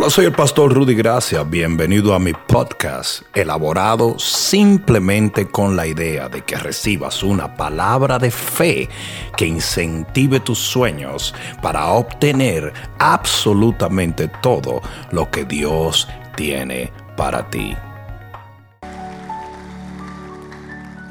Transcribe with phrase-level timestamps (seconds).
[0.00, 1.42] Hola, soy el pastor Rudy Gracia.
[1.42, 8.30] Bienvenido a mi podcast, elaborado simplemente con la idea de que recibas una palabra de
[8.30, 8.88] fe
[9.36, 14.80] que incentive tus sueños para obtener absolutamente todo
[15.12, 17.76] lo que Dios tiene para ti.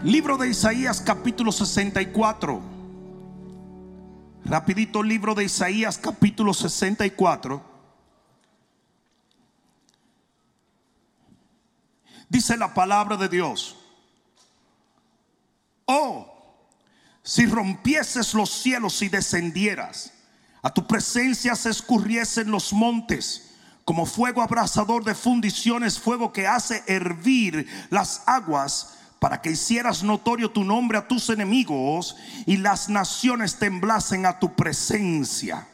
[0.03, 2.59] Libro de Isaías capítulo 64.
[4.45, 7.68] Rapidito libro de Isaías capítulo 64.
[12.29, 13.75] Dice la palabra de Dios.
[15.85, 16.31] Oh,
[17.23, 20.13] si rompieses los cielos y descendieras,
[20.61, 26.83] a tu presencia se escurriesen los montes, como fuego abrasador de fundiciones, fuego que hace
[26.85, 32.15] hervir las aguas para que hicieras notorio tu nombre a tus enemigos
[32.45, 35.67] y las naciones temblasen a tu presencia.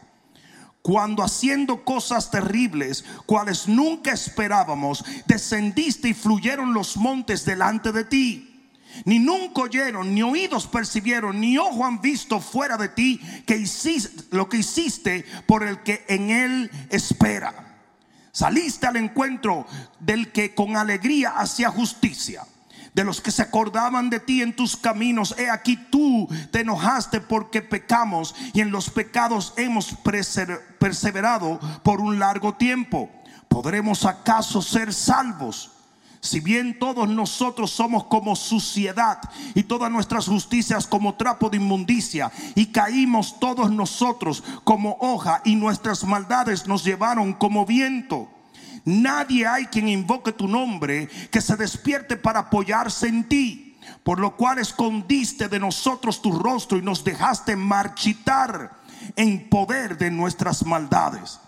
[0.85, 8.70] Cuando haciendo cosas terribles, cuales nunca esperábamos, descendiste y fluyeron los montes delante de ti.
[9.04, 14.26] Ni nunca oyeron, ni oídos percibieron, ni ojo han visto fuera de ti que hiciste,
[14.29, 17.79] lo que hiciste por el que en él espera.
[18.32, 19.65] Saliste al encuentro
[19.99, 22.45] del que con alegría hacía justicia
[22.96, 25.35] de los que se acordaban de ti en tus caminos.
[25.38, 29.93] He aquí tú te enojaste porque pecamos y en los pecados hemos
[30.79, 33.10] perseverado por un largo tiempo.
[33.49, 35.71] ¿Podremos acaso ser salvos?
[36.21, 39.20] Si bien todos nosotros somos como suciedad
[39.54, 45.57] y todas nuestras justicias como trapo de inmundicia y caímos todos nosotros como hoja y
[45.57, 48.29] nuestras maldades nos llevaron como viento.
[48.86, 53.78] Nadie hay quien invoque tu nombre que se despierte para apoyarse en ti.
[54.04, 58.72] Por lo cual escondiste de nosotros tu rostro y nos dejaste marchitar
[59.16, 61.40] en poder de nuestras maldades.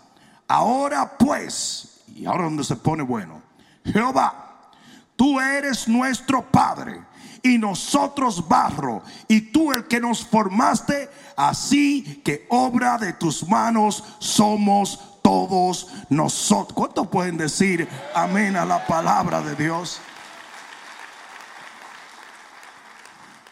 [0.48, 3.42] Ahora pues, y ahora donde se pone bueno,
[3.86, 4.72] Jehová,
[5.16, 7.02] tú eres nuestro Padre
[7.44, 14.04] y nosotros barro, y tú el que nos formaste, así que obra de tus manos
[14.20, 16.74] somos todos nosotros.
[16.74, 20.00] ¿Cuántos pueden decir amén a la palabra de Dios?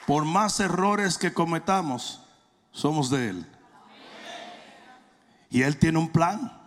[0.08, 2.22] Por más errores que cometamos,
[2.72, 3.52] somos de Él.
[5.50, 6.58] Y Él tiene un plan.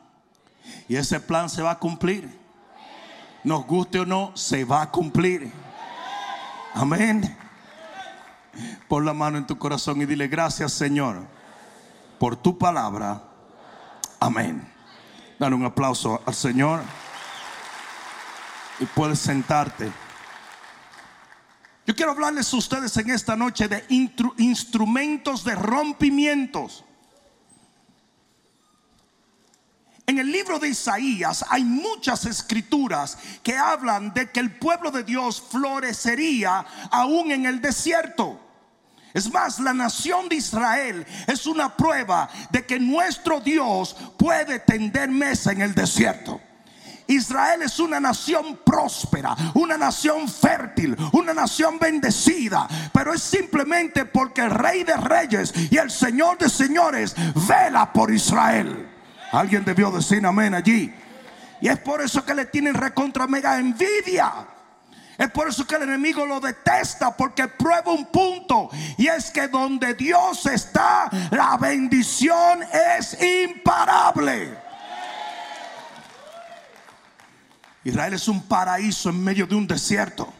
[0.88, 2.38] Y ese plan se va a cumplir.
[3.44, 5.50] Nos guste o no, se va a cumplir.
[6.74, 7.34] Amén.
[8.88, 11.22] Pon la mano en tu corazón y dile gracias Señor
[12.18, 13.22] por tu palabra.
[14.20, 14.77] Amén.
[15.38, 16.82] Dale un aplauso al Señor.
[18.80, 19.90] Y puedes sentarte.
[21.86, 23.84] Yo quiero hablarles a ustedes en esta noche de
[24.38, 26.84] instrumentos de rompimientos.
[30.06, 35.04] En el libro de Isaías hay muchas escrituras que hablan de que el pueblo de
[35.04, 38.47] Dios florecería aún en el desierto.
[39.14, 45.08] Es más, la nación de Israel es una prueba de que nuestro Dios puede tender
[45.10, 46.40] mesa en el desierto.
[47.08, 54.42] Israel es una nación próspera, una nación fértil, una nación bendecida, pero es simplemente porque
[54.42, 57.14] el rey de reyes y el señor de señores
[57.48, 58.90] vela por Israel.
[59.32, 60.94] Alguien debió decir amén allí.
[61.60, 64.46] Y es por eso que le tienen recontra mega envidia.
[65.18, 69.48] Es por eso que el enemigo lo detesta porque prueba un punto y es que
[69.48, 72.60] donde Dios está, la bendición
[72.96, 74.56] es imparable.
[77.82, 80.32] Israel es un paraíso en medio de un desierto,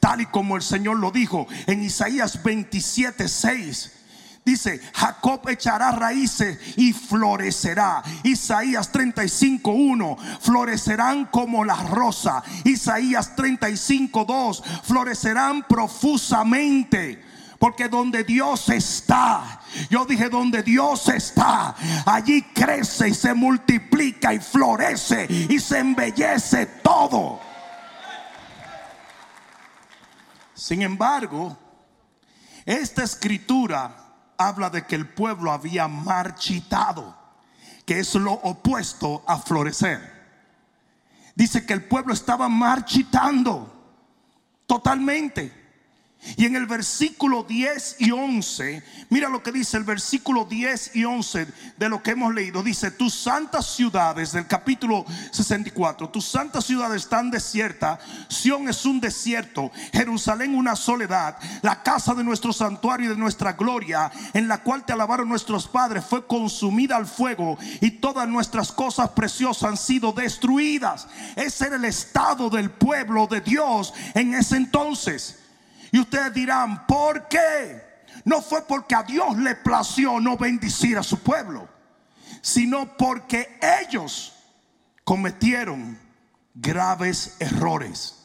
[0.00, 3.99] tal y como el Señor lo dijo en Isaías 27, 6.
[4.44, 8.02] Dice, Jacob echará raíces y florecerá.
[8.22, 12.42] Isaías 35.1, florecerán como la rosa.
[12.64, 17.22] Isaías 35.2, florecerán profusamente.
[17.58, 21.76] Porque donde Dios está, yo dije donde Dios está,
[22.06, 27.38] allí crece y se multiplica y florece y se embellece todo.
[30.54, 31.54] Sin embargo,
[32.64, 34.09] esta escritura
[34.40, 37.14] habla de que el pueblo había marchitado,
[37.84, 40.00] que es lo opuesto a florecer.
[41.34, 43.70] Dice que el pueblo estaba marchitando
[44.66, 45.59] totalmente.
[46.36, 51.04] Y en el versículo 10 y 11, mira lo que dice el versículo 10 y
[51.04, 51.46] 11
[51.78, 52.62] de lo que hemos leído.
[52.62, 59.00] Dice, tus santas ciudades, del capítulo 64, tus santas ciudades están desiertas, Sión es un
[59.00, 64.62] desierto, Jerusalén una soledad, la casa de nuestro santuario y de nuestra gloria, en la
[64.62, 69.76] cual te alabaron nuestros padres, fue consumida al fuego y todas nuestras cosas preciosas han
[69.76, 71.08] sido destruidas.
[71.36, 75.39] Ese era el estado del pueblo de Dios en ese entonces.
[75.92, 77.90] Y ustedes dirán, ¿por qué?
[78.24, 81.68] No fue porque a Dios le plació no bendecir a su pueblo,
[82.42, 84.34] sino porque ellos
[85.04, 85.98] cometieron
[86.54, 88.16] graves errores.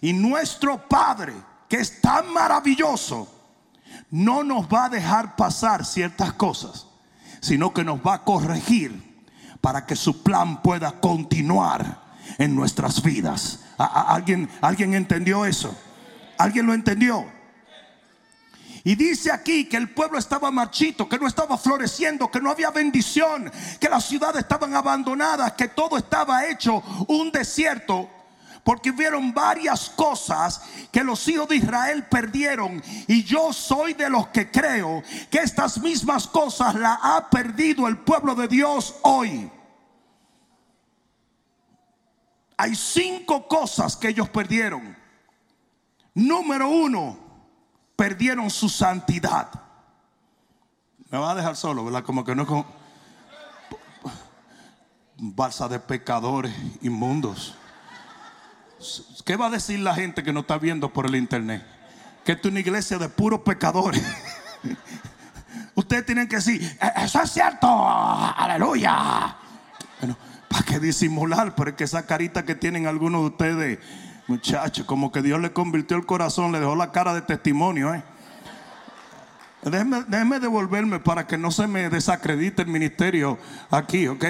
[0.00, 1.32] Y nuestro Padre,
[1.68, 3.32] que es tan maravilloso,
[4.10, 6.86] no nos va a dejar pasar ciertas cosas,
[7.40, 9.24] sino que nos va a corregir
[9.60, 12.04] para que su plan pueda continuar
[12.38, 13.60] en nuestras vidas.
[13.78, 15.76] ¿Alguien, ¿Alguien entendió eso?
[16.38, 17.36] ¿Alguien lo entendió?
[18.86, 22.70] Y dice aquí que el pueblo estaba marchito, que no estaba floreciendo, que no había
[22.70, 23.50] bendición,
[23.80, 28.08] que las ciudades estaban abandonadas, que todo estaba hecho un desierto.
[28.62, 30.62] Porque vieron varias cosas
[30.92, 32.80] que los hijos de Israel perdieron.
[33.08, 37.98] Y yo soy de los que creo que estas mismas cosas las ha perdido el
[37.98, 39.50] pueblo de Dios hoy.
[42.56, 45.05] Hay cinco cosas que ellos perdieron.
[46.16, 47.18] Número uno,
[47.94, 49.50] perdieron su santidad.
[51.10, 52.02] Me va a dejar solo, ¿verdad?
[52.04, 52.64] Como que no con
[55.18, 57.54] balsa de pecadores inmundos.
[59.26, 61.62] ¿Qué va a decir la gente que no está viendo por el internet?
[62.24, 64.02] Que es una iglesia de puros pecadores.
[65.74, 69.36] Ustedes tienen que decir, e-, eso es cierto, aleluya.
[70.00, 70.16] Bueno,
[70.48, 71.54] ¿para qué disimular?
[71.54, 73.78] Pero es que esa carita que tienen algunos de ustedes
[74.28, 77.94] Muchacho, como que Dios le convirtió el corazón, le dejó la cara de testimonio.
[77.94, 78.02] ¿eh?
[79.62, 83.38] Déjeme, devolverme para que no se me desacredite el ministerio
[83.70, 84.24] aquí, ¿ok?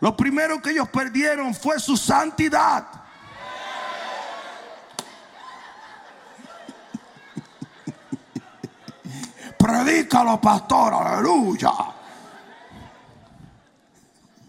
[0.00, 2.86] Lo primero que ellos perdieron fue su santidad.
[9.58, 11.72] Predícalo, pastor, aleluya.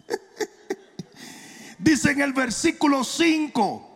[1.79, 3.94] Dice en el versículo 5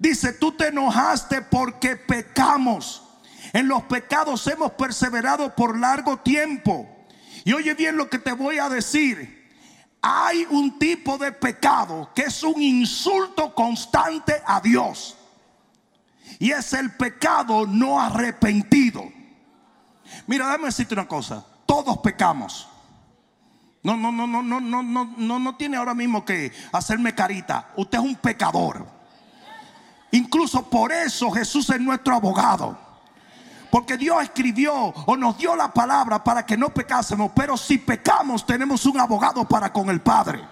[0.00, 3.02] Dice, tú te enojaste porque pecamos.
[3.52, 6.88] En los pecados hemos perseverado por largo tiempo.
[7.44, 9.50] Y oye bien lo que te voy a decir.
[10.00, 15.18] Hay un tipo de pecado que es un insulto constante a Dios.
[16.38, 19.04] Y es el pecado no arrepentido.
[20.26, 21.44] Mira, déjame decirte una cosa.
[21.66, 22.66] Todos pecamos.
[23.82, 27.68] No, no, no, no, no, no, no, no, no tiene ahora mismo que hacerme carita.
[27.76, 28.99] Usted es un pecador.
[30.12, 32.76] Incluso por eso Jesús es nuestro abogado.
[33.70, 37.30] Porque Dios escribió o nos dio la palabra para que no pecásemos.
[37.34, 40.44] Pero si pecamos tenemos un abogado para con el Padre.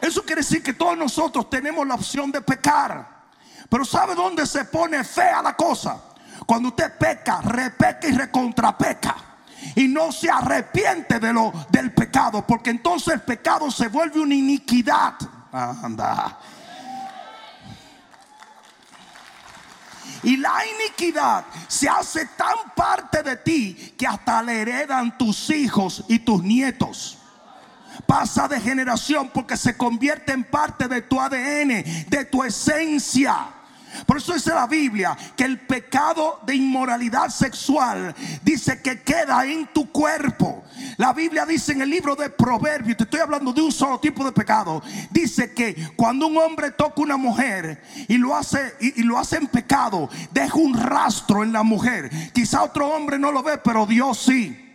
[0.00, 3.20] Eso quiere decir que todos nosotros tenemos la opción de pecar.
[3.68, 6.00] Pero ¿sabe dónde se pone fea la cosa?
[6.44, 9.14] Cuando usted peca, repeca y recontrapeca.
[9.76, 12.44] Y no se arrepiente de lo, del pecado.
[12.44, 15.14] Porque entonces el pecado se vuelve una iniquidad.
[15.52, 16.38] Anda.
[20.22, 26.04] Y la iniquidad se hace tan parte de ti que hasta le heredan tus hijos
[26.08, 27.18] y tus nietos.
[28.06, 33.54] Pasa de generación porque se convierte en parte de tu ADN, de tu esencia.
[34.06, 39.66] Por eso dice la Biblia que el pecado de inmoralidad sexual dice que queda en
[39.72, 40.64] tu cuerpo.
[40.96, 44.24] La Biblia dice en el libro de Proverbios, te estoy hablando de un solo tipo
[44.24, 49.18] de pecado, dice que cuando un hombre toca una mujer y lo hace y, lo
[49.18, 52.10] hace en pecado, deja un rastro en la mujer.
[52.32, 54.69] Quizá otro hombre no lo ve, pero Dios sí.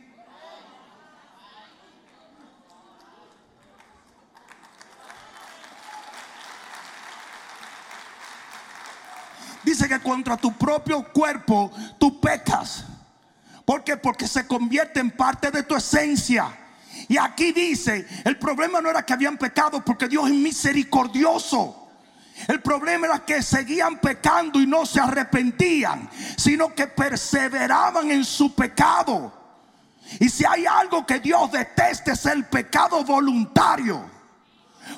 [9.75, 12.85] Dice que contra tu propio cuerpo tú pecas.
[13.65, 13.97] ¿Por qué?
[13.97, 16.47] Porque se convierte en parte de tu esencia.
[17.09, 21.89] Y aquí dice, el problema no era que habían pecado porque Dios es misericordioso.
[22.47, 28.55] El problema era que seguían pecando y no se arrepentían, sino que perseveraban en su
[28.55, 29.33] pecado.
[30.21, 34.09] Y si hay algo que Dios deteste es el pecado voluntario.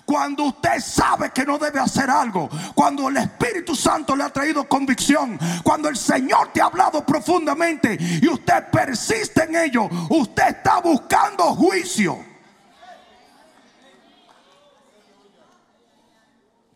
[0.05, 4.67] Cuando usted sabe que no debe hacer algo, cuando el Espíritu Santo le ha traído
[4.67, 10.79] convicción, cuando el Señor te ha hablado profundamente y usted persiste en ello, usted está
[10.79, 12.25] buscando juicio.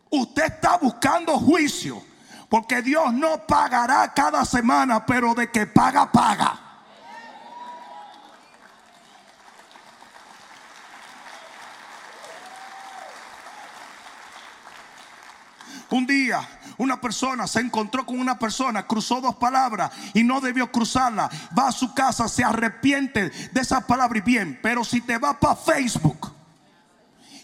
[0.10, 2.04] Usted está buscando juicio.
[2.50, 6.71] Porque Dios no pagará cada semana, pero de que paga, paga.
[15.92, 20.72] Un día una persona se encontró con una persona, cruzó dos palabras y no debió
[20.72, 21.30] cruzarla.
[21.58, 24.60] Va a su casa, se arrepiente de esas palabras y bien.
[24.64, 26.32] Pero si te vas para Facebook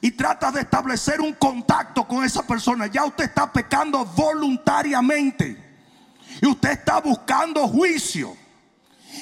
[0.02, 5.66] y trata de establecer un contacto con esa persona, ya usted está pecando voluntariamente.
[6.42, 8.36] Y usted está buscando juicio.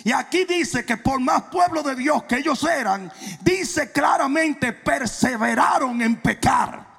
[0.03, 6.01] Y aquí dice que por más pueblo de Dios que ellos eran, dice claramente, perseveraron
[6.01, 6.94] en pecar.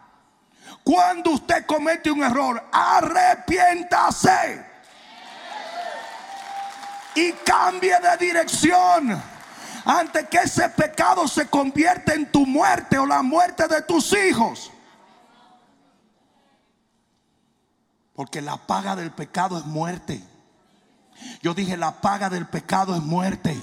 [0.82, 4.64] Cuando usted comete un error, arrepiéntase.
[7.14, 9.22] Y cambie de dirección.
[9.84, 14.72] Antes que ese pecado se convierta en tu muerte o la muerte de tus hijos.
[18.14, 20.22] Porque la paga del pecado es muerte.
[21.42, 23.56] Yo dije, la paga del pecado es muerte.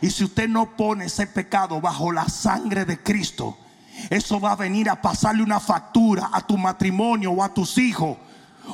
[0.00, 3.56] Y si usted no pone ese pecado bajo la sangre de Cristo,
[4.08, 8.16] eso va a venir a pasarle una factura a tu matrimonio o a tus hijos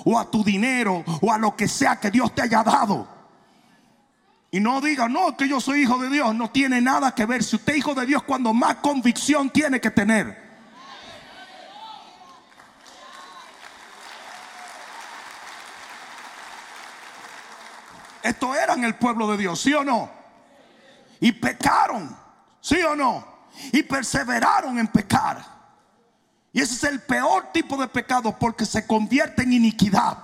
[0.05, 3.17] o a tu dinero o a lo que sea que Dios te haya dado.
[4.51, 6.35] Y no diga, no, que yo soy hijo de Dios.
[6.35, 7.43] No tiene nada que ver.
[7.43, 10.47] Si usted es hijo de Dios, cuando más convicción tiene que tener.
[18.23, 20.11] Esto eran el pueblo de Dios, ¿sí o no?
[21.21, 22.17] Y pecaron,
[22.61, 23.36] ¿sí o no?
[23.73, 25.45] Y perseveraron en pecar.
[26.53, 30.19] Y ese es el peor tipo de pecado porque se convierte en iniquidad.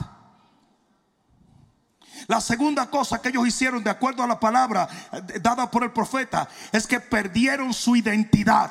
[2.26, 5.90] La segunda cosa que ellos hicieron de acuerdo a la palabra eh, dada por el
[5.90, 8.70] profeta es que perdieron su identidad.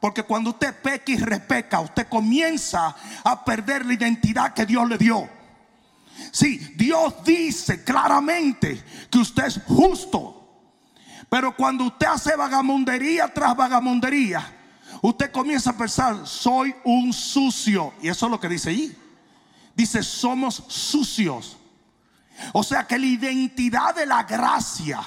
[0.00, 2.94] Porque cuando usted peca y repeca, usted comienza
[3.24, 5.28] a perder la identidad que Dios le dio.
[6.32, 10.35] Sí, Dios dice claramente que usted es justo,
[11.28, 14.54] pero cuando usted hace vagamundería tras vagamundería,
[15.02, 17.92] usted comienza a pensar, soy un sucio.
[18.00, 18.96] Y eso es lo que dice ahí.
[19.74, 21.56] Dice, somos sucios.
[22.52, 25.00] O sea que la identidad de la gracia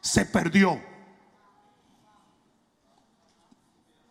[0.00, 0.80] se perdió.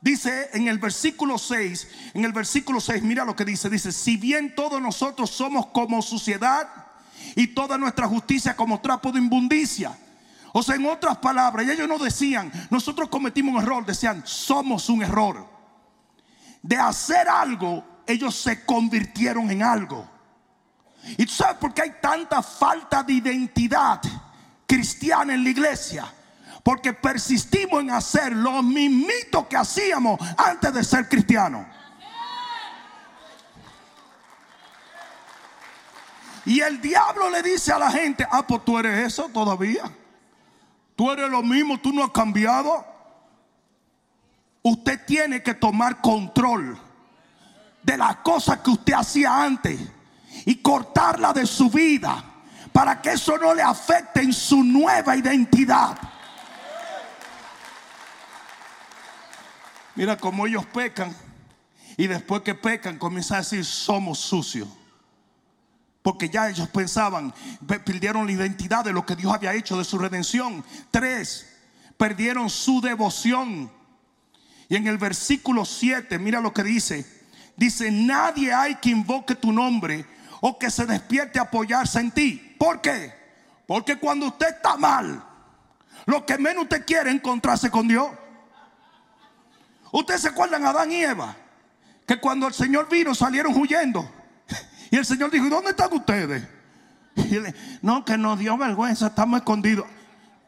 [0.02, 4.18] Dice en el versículo 6, en el versículo 6, mira lo que dice, dice, si
[4.18, 6.68] bien todos nosotros somos como suciedad
[7.36, 9.98] y toda nuestra justicia como trapo de inmundicia,
[10.58, 15.04] o sea, en otras palabras, ellos no decían, nosotros cometimos un error, decían, somos un
[15.04, 15.46] error.
[16.62, 20.10] De hacer algo, ellos se convirtieron en algo.
[21.18, 24.02] ¿Y tú sabes por qué hay tanta falta de identidad
[24.66, 26.06] cristiana en la iglesia?
[26.64, 31.68] Porque persistimos en hacer lo mismito que hacíamos antes de ser cristianos.
[36.46, 39.92] Y el diablo le dice a la gente, ah, pues tú eres eso todavía.
[40.96, 42.86] Tú eres lo mismo, tú no has cambiado.
[44.62, 46.80] Usted tiene que tomar control
[47.84, 49.80] de las cosas que usted hacía antes
[50.46, 52.24] y cortarla de su vida
[52.72, 55.98] para que eso no le afecte en su nueva identidad.
[59.96, 61.16] Mira cómo ellos pecan
[61.96, 64.68] y después que pecan comienzan a decir somos sucios.
[66.06, 67.34] Porque ya ellos pensaban,
[67.66, 70.64] perdieron la identidad de lo que Dios había hecho, de su redención.
[70.92, 71.52] Tres,
[71.98, 73.72] perdieron su devoción.
[74.70, 77.08] Y en el versículo 7, mira lo que dice.
[77.58, 80.06] Dice, nadie hay que invoque tu nombre
[80.42, 82.56] o que se despierte a apoyarse en ti.
[82.60, 83.12] ¿Por qué?
[83.66, 85.26] Porque cuando usted está mal,
[86.06, 88.12] lo que menos usted quiere es encontrarse con Dios.
[89.92, 91.36] Ustedes se acuerdan a Adán y Eva,
[92.06, 94.15] que cuando el Señor vino salieron huyendo.
[94.92, 96.44] Y el Señor dijo, ¿dónde están ustedes?
[97.16, 99.86] Y él, no, que nos dio vergüenza, estamos escondidos.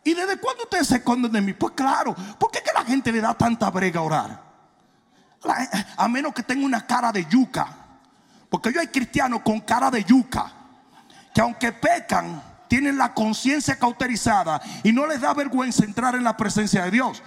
[0.03, 1.53] ¿Y desde cuándo ustedes se esconden de mí?
[1.53, 4.43] Pues claro, ¿por qué que la gente le da tanta brega a orar?
[5.97, 7.67] A menos que tenga una cara de yuca.
[8.49, 10.51] Porque yo hay cristianos con cara de yuca.
[11.33, 16.35] Que aunque pecan, tienen la conciencia cauterizada y no les da vergüenza entrar en la
[16.35, 17.21] presencia de Dios.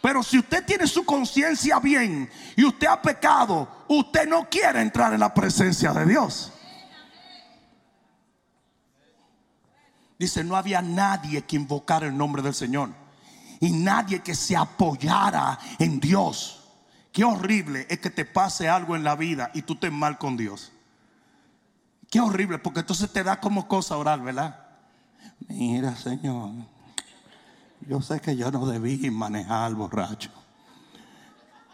[0.00, 5.14] Pero si usted tiene su conciencia bien y usted ha pecado, usted no quiere entrar
[5.14, 6.52] en la presencia de Dios.
[10.18, 12.90] Dice, no había nadie que invocara el nombre del Señor.
[13.60, 16.60] Y nadie que se apoyara en Dios.
[17.12, 20.36] Qué horrible es que te pase algo en la vida y tú estés mal con
[20.36, 20.72] Dios.
[22.10, 24.58] Qué horrible, porque entonces te da como cosa orar, ¿verdad?
[25.48, 26.50] Mira, Señor,
[27.88, 30.30] yo sé que yo no debí manejar borracho.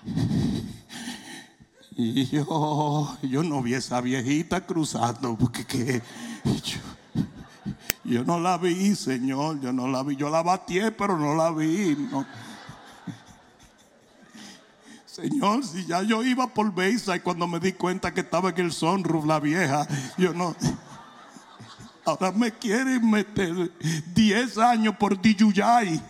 [2.02, 6.00] Y yo, yo no vi esa viejita cruzando, porque que
[6.44, 6.78] yo,
[8.04, 10.16] yo no la vi, Señor, yo no la vi.
[10.16, 11.96] Yo la batí, pero no la vi.
[12.10, 12.24] No.
[15.06, 18.58] Señor, si ya yo iba por Beisa y cuando me di cuenta que estaba en
[18.58, 20.54] el sunroof la vieja, yo no.
[22.04, 23.70] Ahora me quieren meter
[24.14, 26.00] 10 años por DJI.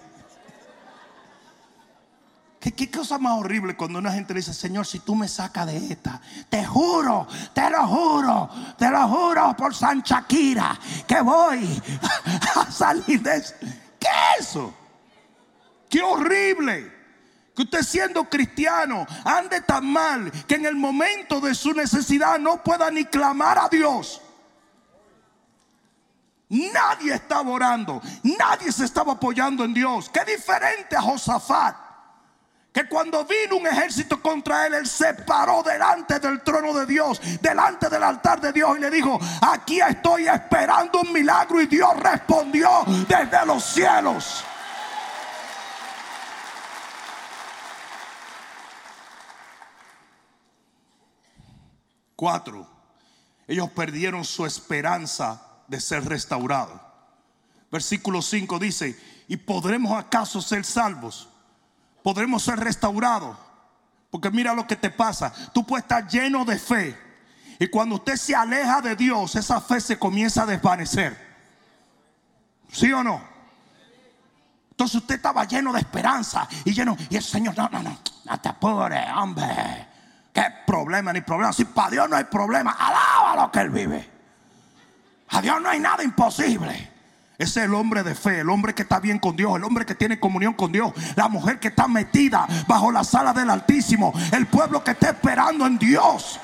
[2.60, 5.66] ¿Qué, ¿Qué, cosa más horrible cuando una gente le dice, Señor, si tú me sacas
[5.66, 11.82] de esta, te juro, te lo juro, te lo juro por San Shakira, que voy
[12.56, 13.54] a salir de eso.
[13.98, 14.74] ¿Qué es eso?
[15.88, 16.92] ¡Qué horrible!
[17.56, 22.62] Que usted siendo cristiano ande tan mal que en el momento de su necesidad no
[22.62, 24.20] pueda ni clamar a Dios.
[26.50, 30.10] Nadie estaba orando, nadie se estaba apoyando en Dios.
[30.10, 31.89] Qué diferente a Josafat
[32.72, 37.20] que cuando vino un ejército contra él, él se paró delante del trono de Dios,
[37.40, 41.96] delante del altar de Dios y le dijo, aquí estoy esperando un milagro y Dios
[41.98, 44.44] respondió desde los cielos.
[52.14, 52.68] Cuatro,
[53.48, 56.80] ellos perdieron su esperanza de ser restaurados.
[57.72, 58.96] Versículo 5 dice,
[59.26, 61.29] ¿y podremos acaso ser salvos?
[62.02, 63.36] Podremos ser restaurados.
[64.10, 65.32] Porque mira lo que te pasa.
[65.52, 66.98] Tú puedes estar lleno de fe.
[67.58, 71.30] Y cuando usted se aleja de Dios, esa fe se comienza a desvanecer.
[72.72, 73.22] ¿Sí o no?
[74.70, 76.96] Entonces usted estaba lleno de esperanza y lleno.
[77.10, 79.88] Y el Señor, no, no, no, no te apures, hombre.
[80.32, 81.52] ¿Qué problema ni problema?
[81.52, 84.10] Si para Dios no hay problema, alaba lo que Él vive.
[85.28, 86.89] A Dios no hay nada imposible.
[87.40, 89.94] Es el hombre de fe, el hombre que está bien con Dios, el hombre que
[89.94, 94.46] tiene comunión con Dios, la mujer que está metida bajo la sala del Altísimo, el
[94.46, 96.38] pueblo que está esperando en Dios.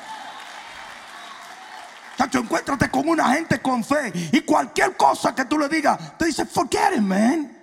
[2.16, 6.24] Chacho, encuéntrate con una gente con fe y cualquier cosa que tú le digas, te
[6.24, 7.54] dice, forget it, man.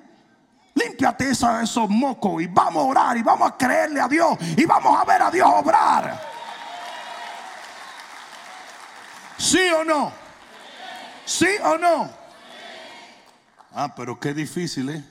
[0.75, 4.95] Límpiate esos mocos y vamos a orar y vamos a creerle a Dios y vamos
[4.95, 6.21] a ver a Dios obrar.
[9.39, 10.11] ¿Sí o no?
[11.25, 12.22] ¿Sí o no?
[13.73, 15.03] Ah, pero qué difícil es.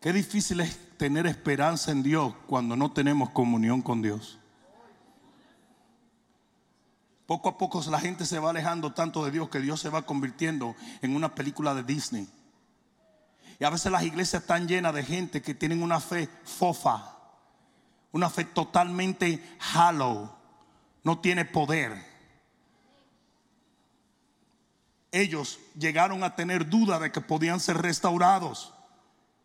[0.00, 4.38] Qué difícil es tener esperanza en Dios cuando no tenemos comunión con Dios.
[7.26, 10.06] Poco a poco la gente se va alejando tanto de Dios que Dios se va
[10.06, 12.26] convirtiendo en una película de Disney.
[13.58, 17.14] Y a veces las iglesias están llenas de gente que tienen una fe fofa,
[18.10, 20.30] una fe totalmente hollow,
[21.04, 22.09] no tiene poder
[25.12, 28.72] ellos llegaron a tener duda de que podían ser restaurados.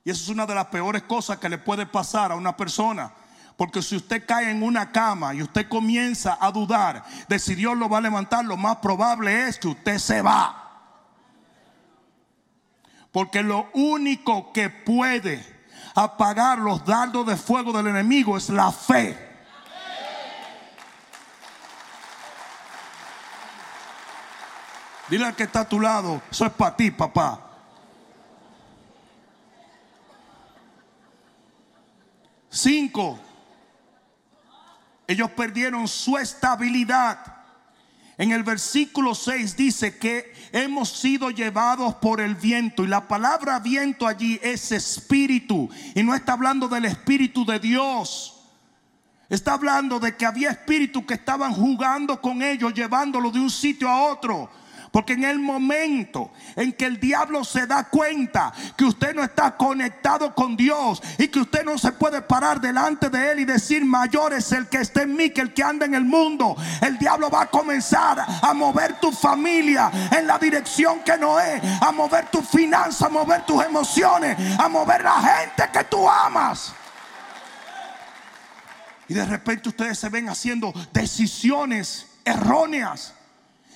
[0.04, 3.12] Y eso es una de las peores cosas que le puede pasar a una persona.
[3.58, 7.78] Porque si usted cae en una cama y usted comienza a dudar de si Dios
[7.78, 10.62] lo va a levantar, lo más probable es que usted se va.
[13.12, 15.44] Porque lo único que puede
[15.96, 19.35] apagar los dardos de fuego del enemigo es la fe.
[25.10, 27.42] Dile al que está a tu lado, eso es para ti, papá.
[32.50, 33.20] Cinco,
[35.08, 37.36] ellos perdieron su estabilidad.
[38.18, 43.60] En el versículo 6 dice que hemos sido llevados por el viento y la palabra
[43.60, 48.32] viento allí es espíritu y no está hablando del espíritu de Dios.
[49.28, 53.90] Está hablando de que había espíritus que estaban jugando con ellos, llevándolo de un sitio
[53.90, 54.50] a otro.
[54.96, 59.58] Porque en el momento en que el diablo se da cuenta que usted no está
[59.58, 63.84] conectado con Dios y que usted no se puede parar delante de Él y decir
[63.84, 66.98] mayor es el que está en mí que el que anda en el mundo, el
[66.98, 71.92] diablo va a comenzar a mover tu familia en la dirección que no es, a
[71.92, 76.72] mover tu finanza, a mover tus emociones, a mover la gente que tú amas.
[79.10, 83.14] Y de repente ustedes se ven haciendo decisiones erróneas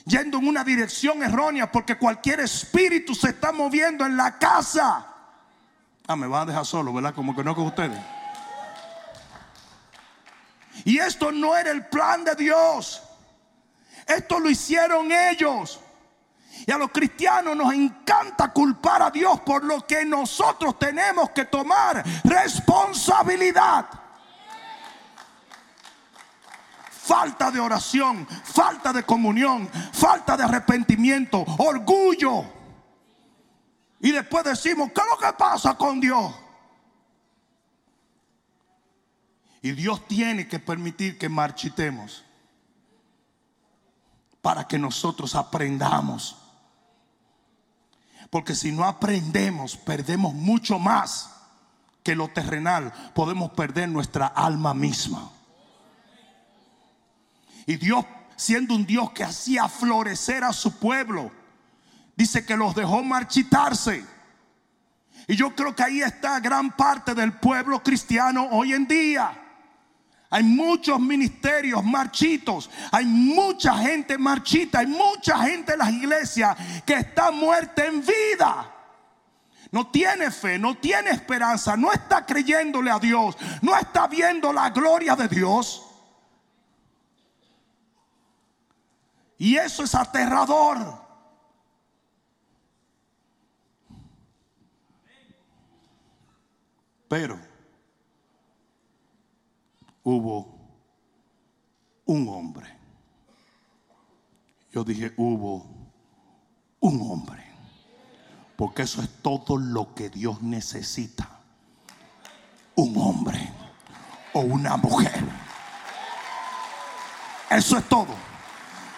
[0.09, 5.05] yendo en una dirección errónea porque cualquier espíritu se está moviendo en la casa.
[6.07, 7.13] Ah, me van a dejar solo, ¿verdad?
[7.13, 7.99] Como que no con ustedes.
[10.83, 13.03] Y esto no era el plan de Dios.
[14.07, 15.79] Esto lo hicieron ellos.
[16.65, 21.45] Y a los cristianos nos encanta culpar a Dios por lo que nosotros tenemos que
[21.45, 23.87] tomar responsabilidad.
[27.09, 32.43] Falta de oración, falta de comunión, falta de arrepentimiento, orgullo.
[33.99, 36.35] Y después decimos, ¿qué es lo que pasa con Dios?
[39.63, 42.23] Y Dios tiene que permitir que marchitemos
[44.43, 46.37] para que nosotros aprendamos.
[48.29, 51.31] Porque si no aprendemos, perdemos mucho más
[52.03, 52.93] que lo terrenal.
[53.15, 55.38] Podemos perder nuestra alma misma.
[57.69, 58.03] Y Dios,
[58.36, 61.32] siendo un Dios que hacía florecer a su pueblo,
[62.15, 64.03] dice que los dejó marchitarse.
[65.27, 69.39] Y yo creo que ahí está gran parte del pueblo cristiano hoy en día.
[70.32, 76.95] Hay muchos ministerios marchitos, hay mucha gente marchita, hay mucha gente en las iglesias que
[76.95, 78.73] está muerta en vida.
[79.69, 84.71] No tiene fe, no tiene esperanza, no está creyéndole a Dios, no está viendo la
[84.71, 85.86] gloria de Dios.
[89.39, 90.78] Y eso es aterrador.
[97.08, 97.39] Pero
[100.04, 100.60] hubo
[102.06, 102.67] un hombre.
[104.73, 105.65] Yo dije, hubo
[106.82, 107.43] un hombre.
[108.58, 111.39] Porque eso es todo lo que Dios necesita.
[112.75, 113.54] Un hombre
[114.34, 115.23] o una mujer.
[117.49, 118.30] Eso es todo.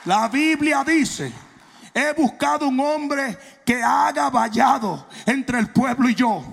[0.06, 1.32] La Biblia dice,
[1.94, 6.44] he buscado un hombre que haga vallado entre el pueblo y yo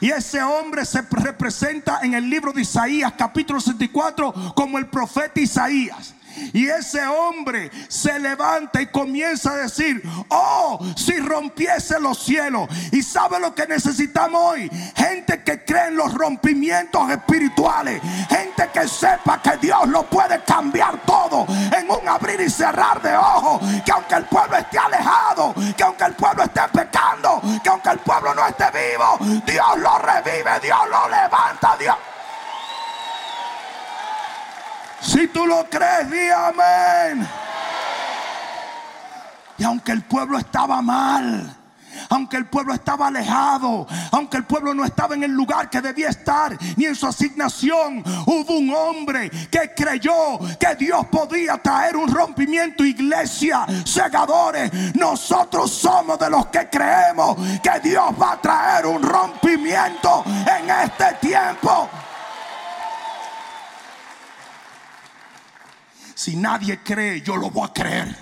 [0.00, 5.40] y ese hombre se representa en el libro de Isaías capítulo 64 como el profeta
[5.40, 6.14] Isaías.
[6.52, 12.68] Y ese hombre se levanta y comienza a decir, oh, si rompiese los cielos.
[12.92, 14.70] ¿Y sabe lo que necesitamos hoy?
[14.94, 18.00] Gente que cree en los rompimientos espirituales.
[18.28, 23.16] Gente que sepa que Dios lo puede cambiar todo en un abrir y cerrar de
[23.16, 23.60] ojos.
[23.84, 27.98] Que aunque el pueblo esté alejado, que aunque el pueblo esté pecando, que aunque el
[27.98, 31.96] pueblo no esté vivo, Dios lo revive, Dios lo levanta, Dios.
[35.00, 37.28] Si tú lo crees, di amén.
[39.58, 41.58] Y aunque el pueblo estaba mal,
[42.10, 46.08] aunque el pueblo estaba alejado, aunque el pueblo no estaba en el lugar que debía
[46.08, 52.08] estar, ni en su asignación, hubo un hombre que creyó que Dios podía traer un
[52.08, 52.84] rompimiento.
[52.84, 60.24] Iglesia, segadores, nosotros somos de los que creemos que Dios va a traer un rompimiento
[60.26, 61.88] en este tiempo.
[66.18, 68.12] Si nadie cree, yo lo voy a creer.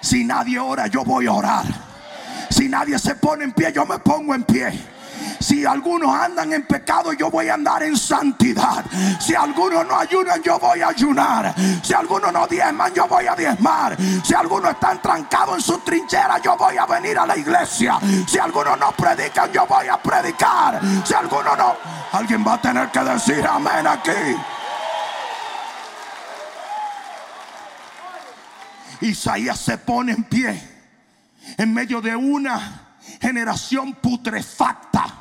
[0.00, 1.64] Si nadie ora, yo voy a orar.
[2.50, 4.72] Si nadie se pone en pie, yo me pongo en pie.
[5.38, 8.84] Si algunos andan en pecado, yo voy a andar en santidad.
[9.20, 11.54] Si algunos no ayunan, yo voy a ayunar.
[11.84, 13.96] Si algunos no diezman, yo voy a diezmar.
[14.24, 18.00] Si algunos están trancados en su trinchera, yo voy a venir a la iglesia.
[18.26, 20.80] Si algunos no predican, yo voy a predicar.
[21.04, 21.76] Si algunos no,
[22.10, 24.10] alguien va a tener que decir amén aquí.
[29.02, 30.62] Isaías se pone en pie
[31.58, 35.18] en medio de una generación putrefacta.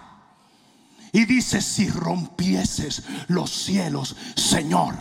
[1.12, 4.96] Y dice, si rompieses los cielos, Señor.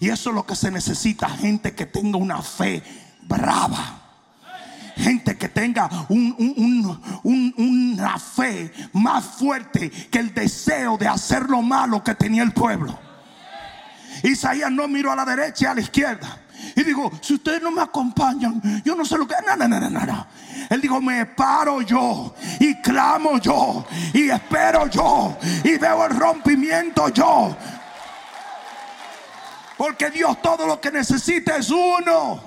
[0.00, 2.82] Y eso es lo que se necesita, gente que tenga una fe
[3.22, 4.02] brava.
[4.96, 12.16] Gente que tenga una fe más fuerte que el deseo de hacer lo malo que
[12.16, 12.98] tenía el pueblo.
[14.24, 16.40] Isaías no miró a la derecha y a la izquierda.
[16.78, 19.34] Y digo, si ustedes no me acompañan, yo no sé lo que.
[19.44, 20.26] No, no, no, no, no.
[20.70, 27.08] Él dijo, me paro yo y clamo yo y espero yo y veo el rompimiento
[27.08, 27.56] yo.
[29.76, 32.40] Porque Dios todo lo que necesita es uno.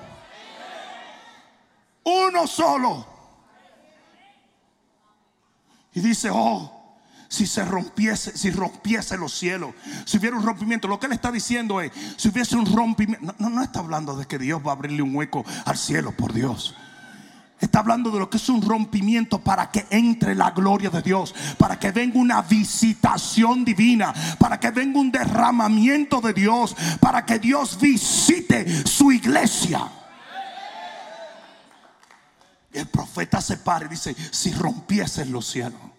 [2.05, 3.05] Uno solo.
[5.93, 6.80] Y dice, oh,
[7.31, 11.31] si se rompiese, si rompiese los cielos, si hubiera un rompimiento, lo que él está
[11.31, 14.73] diciendo es, si hubiese un rompimiento, no, no está hablando de que Dios va a
[14.73, 16.75] abrirle un hueco al cielo, por Dios.
[17.61, 21.33] Está hablando de lo que es un rompimiento para que entre la gloria de Dios,
[21.57, 27.39] para que venga una visitación divina, para que venga un derramamiento de Dios, para que
[27.39, 29.87] Dios visite su iglesia.
[32.73, 35.90] El profeta se para y dice, si rompiesen los cielos.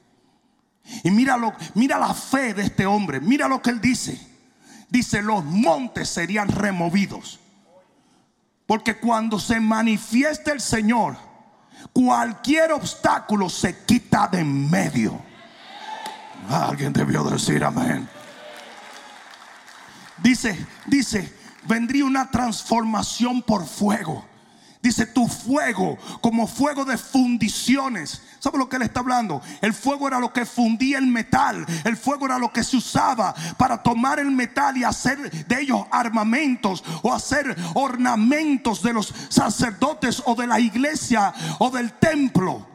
[1.05, 1.39] Y mira,
[1.75, 3.21] mira la fe de este hombre.
[3.21, 4.21] Mira lo que él dice.
[4.89, 7.41] Dice, los montes serían removidos.
[8.67, 11.17] Porque cuando se manifiesta el Señor,
[11.93, 15.21] cualquier obstáculo se quita de en medio.
[16.49, 18.09] Alguien debió decir amén.
[20.23, 21.33] Dice, dice,
[21.65, 24.25] vendría una transformación por fuego.
[24.83, 28.21] Dice tu fuego como fuego de fundiciones.
[28.41, 29.41] ¿Sabe lo que él está hablando?
[29.61, 31.65] El fuego era lo que fundía el metal.
[31.85, 35.85] El fuego era lo que se usaba para tomar el metal y hacer de ellos
[35.93, 42.72] armamentos o hacer ornamentos de los sacerdotes o de la iglesia o del templo.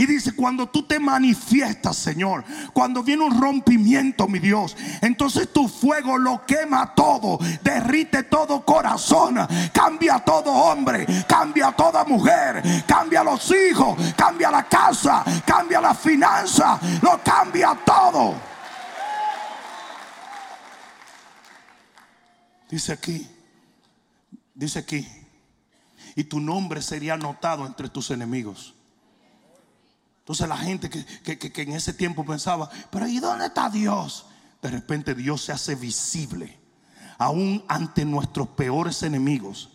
[0.00, 5.68] Y dice, cuando tú te manifiestas, Señor, cuando viene un rompimiento, mi Dios, entonces tu
[5.68, 9.36] fuego lo quema todo, derrite todo corazón,
[9.74, 16.80] cambia todo hombre, cambia toda mujer, cambia los hijos, cambia la casa, cambia la finanza,
[17.02, 18.36] lo cambia todo.
[22.70, 23.28] Dice aquí,
[24.54, 25.06] dice aquí,
[26.16, 28.79] y tu nombre sería anotado entre tus enemigos.
[30.30, 34.26] Entonces la gente que, en ese tiempo pensaba, pero ¿y dónde está Dios?
[34.62, 36.56] De repente Dios se hace visible,
[37.18, 39.70] aún ante nuestros peores enemigos.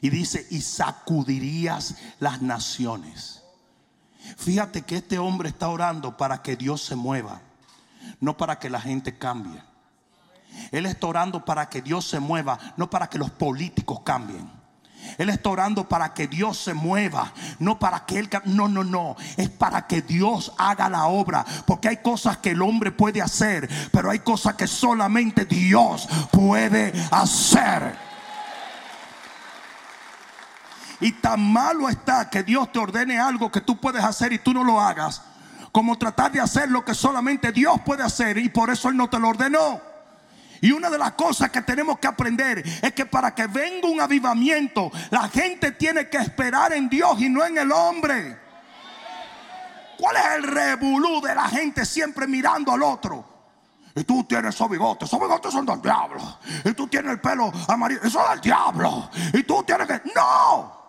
[0.00, 3.44] Y dice, y sacudirías las naciones.
[4.36, 7.40] Fíjate que este hombre está orando para que Dios se mueva,
[8.18, 9.62] no para que la gente cambie.
[10.72, 14.63] Él está orando para que Dios se mueva, no para que los políticos cambien.
[15.18, 18.30] Él está orando para que Dios se mueva, no para que Él...
[18.44, 19.16] No, no, no.
[19.36, 21.44] Es para que Dios haga la obra.
[21.66, 26.92] Porque hay cosas que el hombre puede hacer, pero hay cosas que solamente Dios puede
[27.10, 27.96] hacer.
[31.00, 34.54] Y tan malo está que Dios te ordene algo que tú puedes hacer y tú
[34.54, 35.22] no lo hagas,
[35.72, 39.08] como tratar de hacer lo que solamente Dios puede hacer y por eso Él no
[39.10, 39.93] te lo ordenó.
[40.64, 44.00] Y una de las cosas que tenemos que aprender es que para que venga un
[44.00, 48.38] avivamiento, la gente tiene que esperar en Dios y no en el hombre.
[49.98, 53.26] ¿Cuál es el revolú de la gente siempre mirando al otro?
[53.94, 56.38] Y tú tienes esos bigotes, esos bigotes son del diablo.
[56.64, 59.10] Y tú tienes el pelo amarillo, eso es del diablo.
[59.34, 60.00] Y tú tienes que...
[60.14, 60.83] No.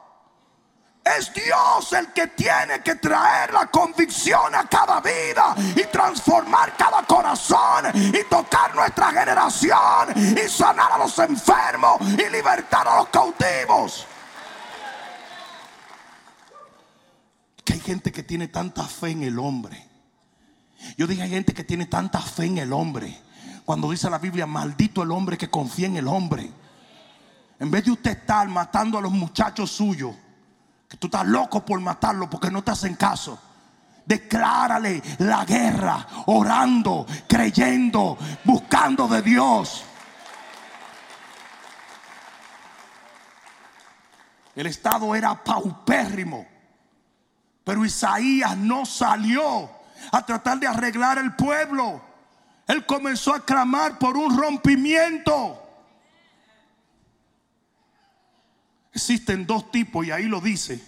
[1.06, 7.04] Es Dios el que tiene que traer la convicción a cada vida y transformar cada
[7.04, 14.08] corazón y tocar nuestra generación y sanar a los enfermos y libertar a los cautivos.
[17.63, 19.88] Que hay gente que tiene tanta fe en el hombre.
[20.98, 23.15] Yo dije hay gente que tiene tanta fe en el hombre.
[23.63, 26.50] Cuando dice la Biblia, maldito el hombre que confía en el hombre.
[27.60, 30.15] En vez de usted estar matando a los muchachos suyos
[30.97, 33.39] tú estás loco por matarlo porque no te hacen caso.
[34.05, 39.84] Declárale la guerra, orando, creyendo, buscando de Dios.
[44.55, 46.45] El estado era paupérrimo.
[47.63, 49.69] Pero Isaías no salió
[50.12, 52.01] a tratar de arreglar el pueblo.
[52.67, 55.64] Él comenzó a clamar por un rompimiento.
[58.95, 60.81] Existen dos tipos y ahí lo dice.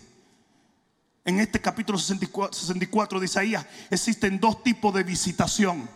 [1.25, 5.89] En este capítulo 64, de Isaías existen dos tipos de visitación.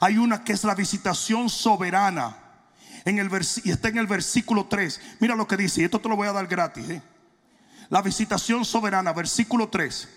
[0.00, 2.38] Hay una que es la visitación soberana.
[3.04, 3.28] En el
[3.62, 5.00] y está en el versículo 3.
[5.20, 5.82] Mira lo que dice.
[5.82, 6.88] Y esto te lo voy a dar gratis.
[6.88, 7.02] ¿eh?
[7.90, 10.08] La visitación soberana, versículo 3.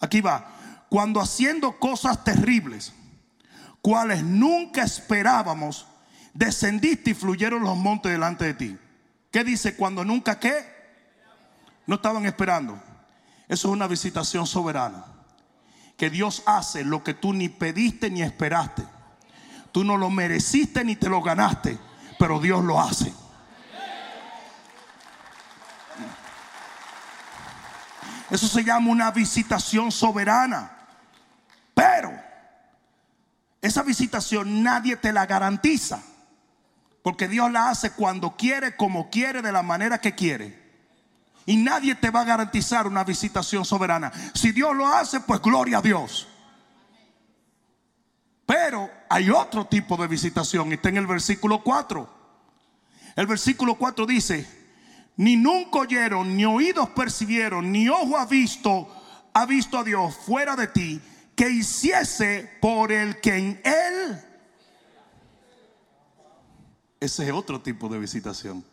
[0.00, 0.86] Aquí va.
[0.88, 2.94] Cuando haciendo cosas terribles,
[3.82, 5.86] cuales nunca esperábamos,
[6.32, 8.78] descendiste y fluyeron los montes delante de ti.
[9.34, 10.64] ¿Qué dice cuando nunca qué?
[11.88, 12.80] No estaban esperando.
[13.48, 15.06] Eso es una visitación soberana.
[15.96, 18.84] Que Dios hace lo que tú ni pediste ni esperaste.
[19.72, 21.76] Tú no lo mereciste ni te lo ganaste,
[22.16, 23.12] pero Dios lo hace.
[28.30, 30.70] Eso se llama una visitación soberana.
[31.74, 32.12] Pero
[33.60, 36.13] esa visitación nadie te la garantiza.
[37.04, 40.58] Porque Dios la hace cuando quiere, como quiere, de la manera que quiere.
[41.44, 44.10] Y nadie te va a garantizar una visitación soberana.
[44.32, 46.26] Si Dios lo hace, pues gloria a Dios.
[48.46, 50.72] Pero hay otro tipo de visitación.
[50.72, 52.08] Está en el versículo 4.
[53.16, 54.48] El versículo 4 dice,
[55.18, 58.88] ni nunca oyeron, ni oídos percibieron, ni ojo ha visto,
[59.34, 61.02] ha visto a Dios fuera de ti,
[61.36, 64.24] que hiciese por el que en él
[67.04, 68.64] ese es otro tipo de visitación.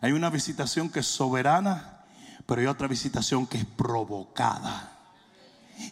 [0.00, 2.04] Hay una visitación que es soberana,
[2.46, 4.96] pero hay otra visitación que es provocada.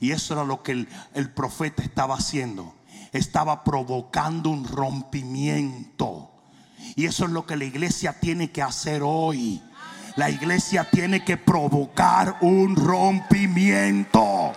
[0.00, 2.74] Y eso era lo que el, el profeta estaba haciendo.
[3.12, 6.30] Estaba provocando un rompimiento.
[6.94, 9.62] Y eso es lo que la iglesia tiene que hacer hoy.
[10.16, 14.52] La iglesia tiene que provocar un rompimiento.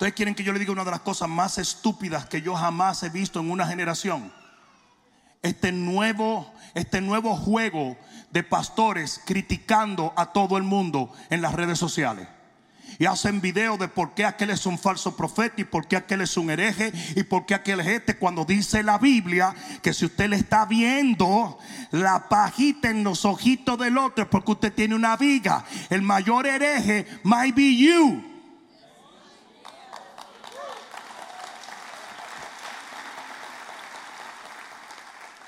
[0.00, 3.02] Ustedes quieren que yo le diga una de las cosas más estúpidas que yo jamás
[3.02, 4.32] he visto en una generación.
[5.42, 7.98] este nuevo, este nuevo juego
[8.30, 12.26] de pastores criticando a todo el mundo en las redes sociales.
[12.98, 16.22] Y hacen videos de por qué aquel es un falso profeta y por qué aquel
[16.22, 18.16] es un hereje y por qué aquel es este.
[18.16, 21.58] Cuando dice la Biblia que si usted le está viendo
[21.90, 25.62] la pajita en los ojitos del otro porque usted tiene una viga.
[25.90, 28.29] El mayor hereje might be you.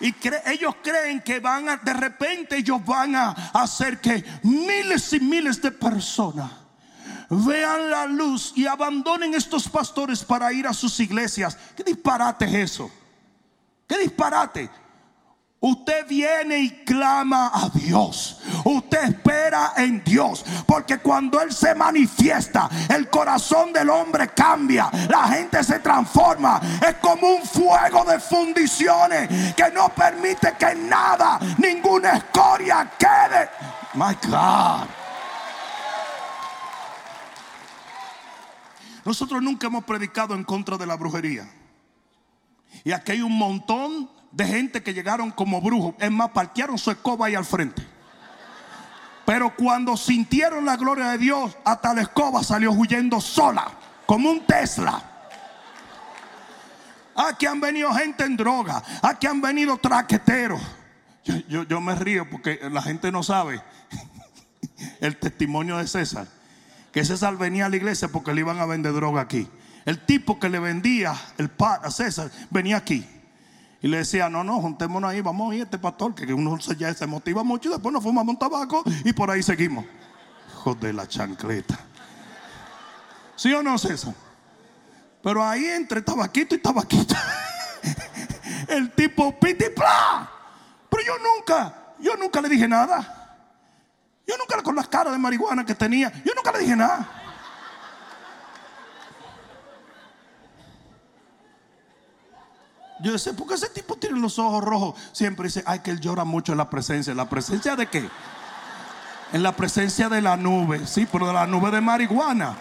[0.03, 0.13] Y
[0.47, 5.63] ellos creen que van a, de repente ellos van a hacer que miles y miles
[5.63, 6.51] de personas
[7.31, 11.57] vean la luz y abandonen estos pastores para ir a sus iglesias.
[11.77, 12.91] ¿Qué disparate es eso?
[13.87, 14.69] ¿Qué disparate?
[15.65, 18.41] Usted viene y clama a Dios.
[18.65, 20.45] Usted espera en Dios.
[20.67, 24.91] Porque cuando Él se manifiesta, el corazón del hombre cambia.
[25.09, 26.61] La gente se transforma.
[26.85, 33.49] Es como un fuego de fundiciones que no permite que nada, ninguna escoria quede.
[33.95, 34.89] My God.
[39.05, 41.49] Nosotros nunca hemos predicado en contra de la brujería.
[42.83, 45.95] Y aquí hay un montón de gente que llegaron como brujos.
[45.99, 47.87] Es más, parquearon su escoba ahí al frente.
[49.25, 53.71] Pero cuando sintieron la gloria de Dios, hasta la escoba salió huyendo sola,
[54.07, 55.11] como un Tesla.
[57.15, 60.61] Aquí han venido gente en droga, aquí han venido traqueteros.
[61.25, 63.63] Yo, yo me río porque la gente no sabe
[65.01, 66.27] el testimonio de César.
[66.91, 69.49] Que César venía a la iglesia porque le iban a vender droga aquí.
[69.85, 73.07] El tipo que le vendía el par a César venía aquí.
[73.83, 76.95] Y le decía, no, no, juntémonos ahí, vamos a ir este pastor, que uno ya
[76.95, 79.85] se motiva mucho y después nos fumamos un tabaco y por ahí seguimos.
[80.49, 81.79] Hijo de la chancleta.
[83.35, 84.15] ¿Sí o no, César?
[85.21, 87.17] Pero ahí entre tabaquito y tabaquito,
[88.69, 90.31] el tipo pitipla.
[90.89, 93.19] Pero yo nunca, yo nunca le dije nada.
[94.27, 97.22] Yo nunca con las caras de marihuana que tenía, yo nunca le dije nada.
[103.03, 104.95] Yo decía, ¿por qué ese tipo tiene los ojos rojos?
[105.11, 107.11] Siempre dice, ay, que él llora mucho en la presencia.
[107.11, 108.09] ¿En la presencia de qué?
[109.33, 112.57] En la presencia de la nube, sí, pero de la nube de marihuana.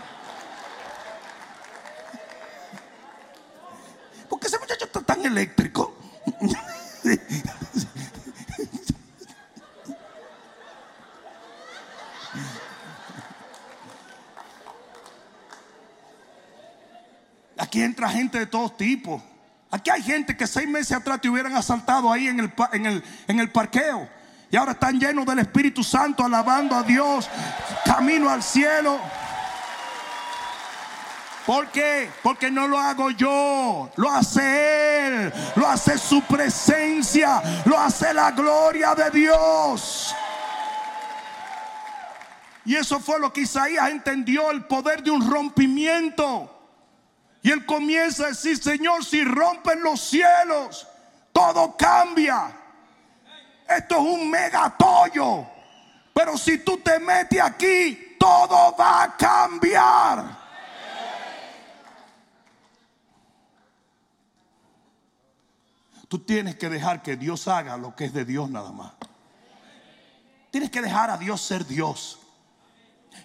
[4.28, 5.96] ¿Por qué ese muchacho está tan eléctrico?
[17.58, 19.22] Aquí entra gente de todos tipos.
[19.72, 23.04] Aquí hay gente que seis meses atrás te hubieran asaltado ahí en el, en el,
[23.28, 24.08] en el parqueo.
[24.52, 27.30] Y ahora están llenos del Espíritu Santo, alabando a Dios,
[27.86, 29.00] camino al cielo.
[31.46, 32.10] ¿Por qué?
[32.22, 38.32] Porque no lo hago yo, lo hace Él, lo hace su presencia, lo hace la
[38.32, 40.14] gloria de Dios.
[42.66, 46.61] Y eso fue lo que Isaías entendió, el poder de un rompimiento.
[47.42, 50.88] Y él comienza a decir, Señor, si rompen los cielos,
[51.32, 52.52] todo cambia.
[53.68, 55.48] Esto es un megatollo.
[56.14, 60.42] Pero si tú te metes aquí, todo va a cambiar.
[66.08, 68.92] Tú tienes que dejar que Dios haga lo que es de Dios nada más.
[70.52, 72.20] Tienes que dejar a Dios ser Dios.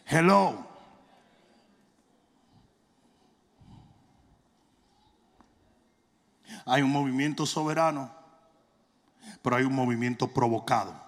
[0.07, 0.76] Hello.
[6.67, 8.11] Hay un movimiento soberano,
[9.41, 11.01] pero hay un movimiento provocado.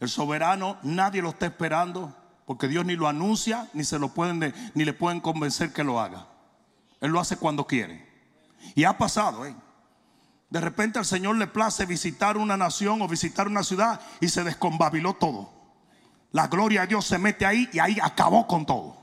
[0.00, 4.54] El soberano nadie lo está esperando porque Dios ni lo anuncia ni se lo pueden
[4.74, 6.26] ni le pueden convencer que lo haga.
[7.00, 8.08] Él lo hace cuando quiere.
[8.74, 9.54] Y ha pasado, ¿eh?
[10.48, 14.42] De repente al Señor le place visitar una nación o visitar una ciudad y se
[14.42, 15.52] descombabiló todo.
[16.32, 18.96] La gloria de Dios se mete ahí y ahí acabó con todo.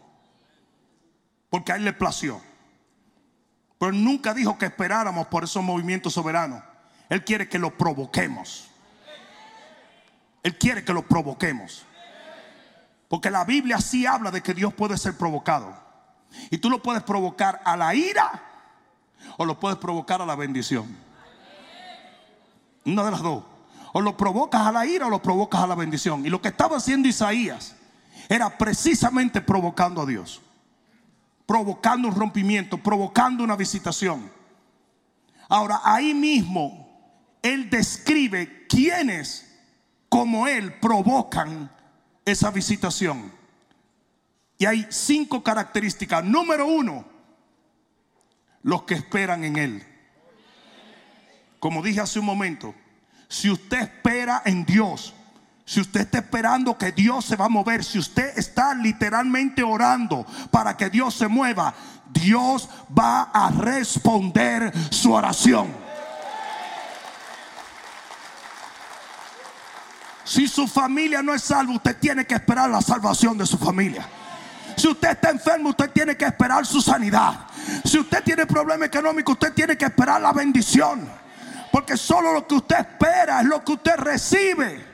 [1.50, 2.42] Porque a él le plació.
[3.78, 6.64] Pero nunca dijo que esperáramos por esos movimientos soberanos.
[7.10, 8.70] Él quiere que lo provoquemos.
[10.44, 11.86] Él quiere que lo provoquemos.
[13.08, 15.74] Porque la Biblia sí habla de que Dios puede ser provocado.
[16.50, 18.44] Y tú lo puedes provocar a la ira
[19.38, 20.98] o lo puedes provocar a la bendición.
[22.86, 23.44] Una de las dos.
[23.94, 26.26] O lo provocas a la ira o lo provocas a la bendición.
[26.26, 27.76] Y lo que estaba haciendo Isaías
[28.28, 30.42] era precisamente provocando a Dios
[31.48, 34.30] provocando un rompimiento, provocando una visitación.
[35.50, 36.86] Ahora, ahí mismo,
[37.42, 39.58] Él describe quiénes,
[40.10, 41.72] como Él, provocan
[42.26, 43.32] esa visitación.
[44.58, 46.24] Y hay cinco características.
[46.24, 47.06] Número uno,
[48.62, 49.88] los que esperan en Él.
[51.60, 52.76] como dije hace un momento,
[53.30, 55.14] si usted espera en Dios,
[55.68, 60.26] si usted está esperando que Dios se va a mover, si usted está literalmente orando
[60.50, 61.74] para que Dios se mueva,
[62.10, 65.68] Dios va a responder su oración.
[70.24, 74.08] Si su familia no es salva, usted tiene que esperar la salvación de su familia.
[74.78, 77.42] Si usted está enfermo, usted tiene que esperar su sanidad.
[77.84, 81.10] Si usted tiene problema económico, usted tiene que esperar la bendición.
[81.74, 84.87] Porque solo lo que usted espera es lo que usted recibe.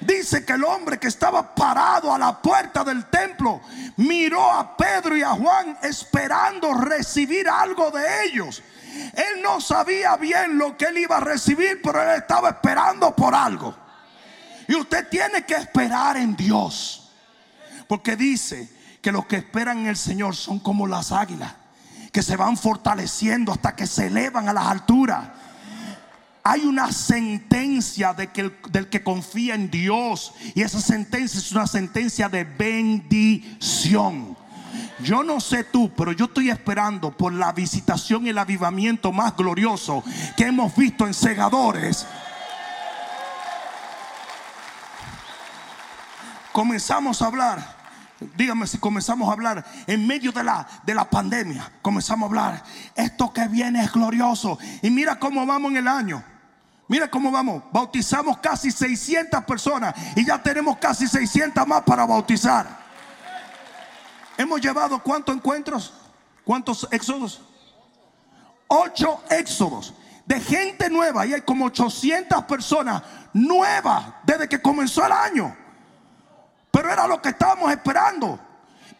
[0.00, 3.60] Dice que el hombre que estaba parado a la puerta del templo
[3.96, 8.62] miró a Pedro y a Juan esperando recibir algo de ellos.
[9.12, 13.34] Él no sabía bien lo que él iba a recibir, pero él estaba esperando por
[13.34, 13.74] algo.
[14.68, 17.10] Y usted tiene que esperar en Dios.
[17.88, 18.70] Porque dice
[19.00, 21.54] que los que esperan en el Señor son como las águilas,
[22.12, 25.28] que se van fortaleciendo hasta que se elevan a las alturas
[26.48, 30.32] hay una sentencia de que del que confía en Dios.
[30.54, 34.34] Y esa sentencia es una sentencia de bendición.
[35.00, 39.36] Yo no sé tú, pero yo estoy esperando por la visitación y el avivamiento más
[39.36, 40.02] glorioso
[40.38, 42.06] que hemos visto en segadores.
[46.50, 47.78] Comenzamos a hablar
[48.36, 51.70] Dígame si comenzamos a hablar en medio de la, de la pandemia.
[51.82, 52.64] Comenzamos a hablar.
[52.96, 54.58] Esto que viene es glorioso.
[54.82, 56.24] Y mira cómo vamos en el año.
[56.88, 57.62] Mira cómo vamos.
[57.70, 62.66] Bautizamos casi 600 personas y ya tenemos casi 600 más para bautizar.
[64.38, 65.92] Hemos llevado cuántos encuentros?
[66.44, 67.42] ¿Cuántos éxodos?
[68.68, 73.02] Ocho éxodos de gente nueva y hay como 800 personas
[73.34, 75.54] nuevas desde que comenzó el año.
[76.70, 78.38] Pero era lo que estábamos esperando.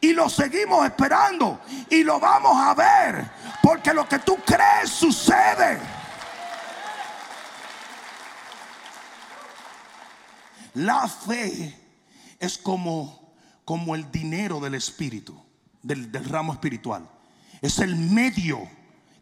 [0.01, 1.61] Y lo seguimos esperando.
[1.91, 3.31] Y lo vamos a ver.
[3.63, 5.98] Porque lo que tú crees sucede.
[10.75, 11.75] La fe
[12.39, 13.33] es como,
[13.65, 15.37] como el dinero del espíritu,
[15.83, 17.09] del, del ramo espiritual.
[17.61, 18.69] Es el medio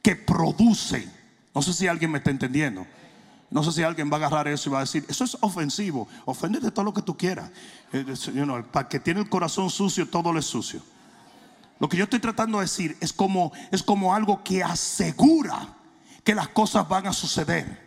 [0.03, 1.09] que produce.
[1.55, 2.87] No sé si alguien me está entendiendo.
[3.51, 6.09] No sé si alguien va a agarrar eso y va a decir, eso es ofensivo.
[6.27, 7.51] de todo lo que tú quieras.
[7.93, 8.05] Eh,
[8.73, 10.83] para que tiene el corazón sucio, todo lo es sucio.
[11.79, 15.77] Lo que yo estoy tratando de decir es como, es como algo que asegura
[16.25, 17.85] que las cosas van a suceder.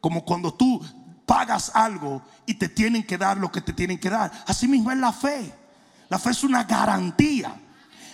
[0.00, 0.82] Como cuando tú
[1.26, 4.30] pagas algo y te tienen que dar lo que te tienen que dar.
[4.46, 5.52] Así mismo es la fe.
[6.08, 7.54] La fe es una garantía.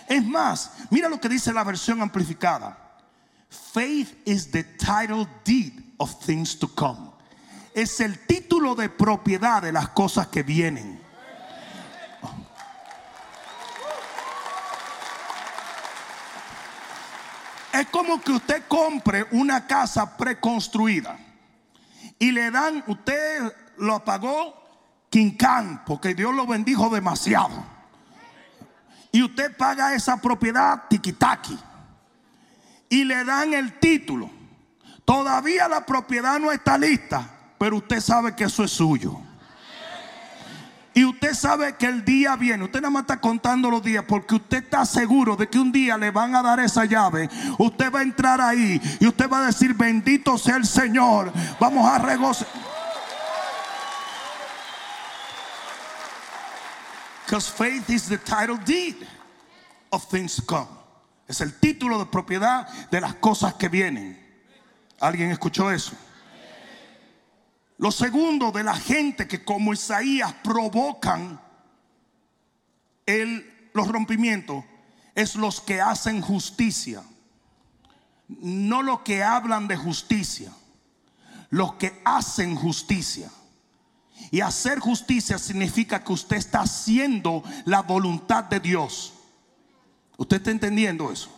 [0.07, 2.77] Es más, mira lo que dice la versión amplificada.
[3.49, 7.11] Faith is the title deed of things to come.
[7.73, 10.99] Es el título de propiedad de las cosas que vienen.
[17.73, 21.17] Es como que usted compre una casa preconstruida
[22.21, 24.53] y le dan, usted lo pagó
[25.09, 27.65] quincán, porque Dios lo bendijo demasiado.
[29.11, 31.57] Y usted paga esa propiedad tiquitaqui.
[32.89, 34.29] Y le dan el título.
[35.03, 39.19] Todavía la propiedad no está lista, pero usted sabe que eso es suyo.
[40.93, 42.65] Y usted sabe que el día viene.
[42.65, 45.97] Usted nada más está contando los días porque usted está seguro de que un día
[45.97, 47.29] le van a dar esa llave.
[47.57, 51.31] Usted va a entrar ahí y usted va a decir, bendito sea el Señor.
[51.59, 52.71] Vamos a regocijar.
[57.25, 59.07] Because faith is the title deed
[59.91, 60.67] of things to come.
[61.29, 64.19] Es el título de propiedad de las cosas que vienen.
[64.99, 65.93] ¿Alguien escuchó eso?
[67.81, 71.41] Lo segundo de la gente que como Isaías provocan
[73.07, 74.63] el, los rompimientos
[75.15, 77.01] es los que hacen justicia.
[78.27, 80.53] No los que hablan de justicia,
[81.49, 83.31] los que hacen justicia.
[84.29, 89.15] Y hacer justicia significa que usted está haciendo la voluntad de Dios.
[90.17, 91.35] ¿Usted está entendiendo eso?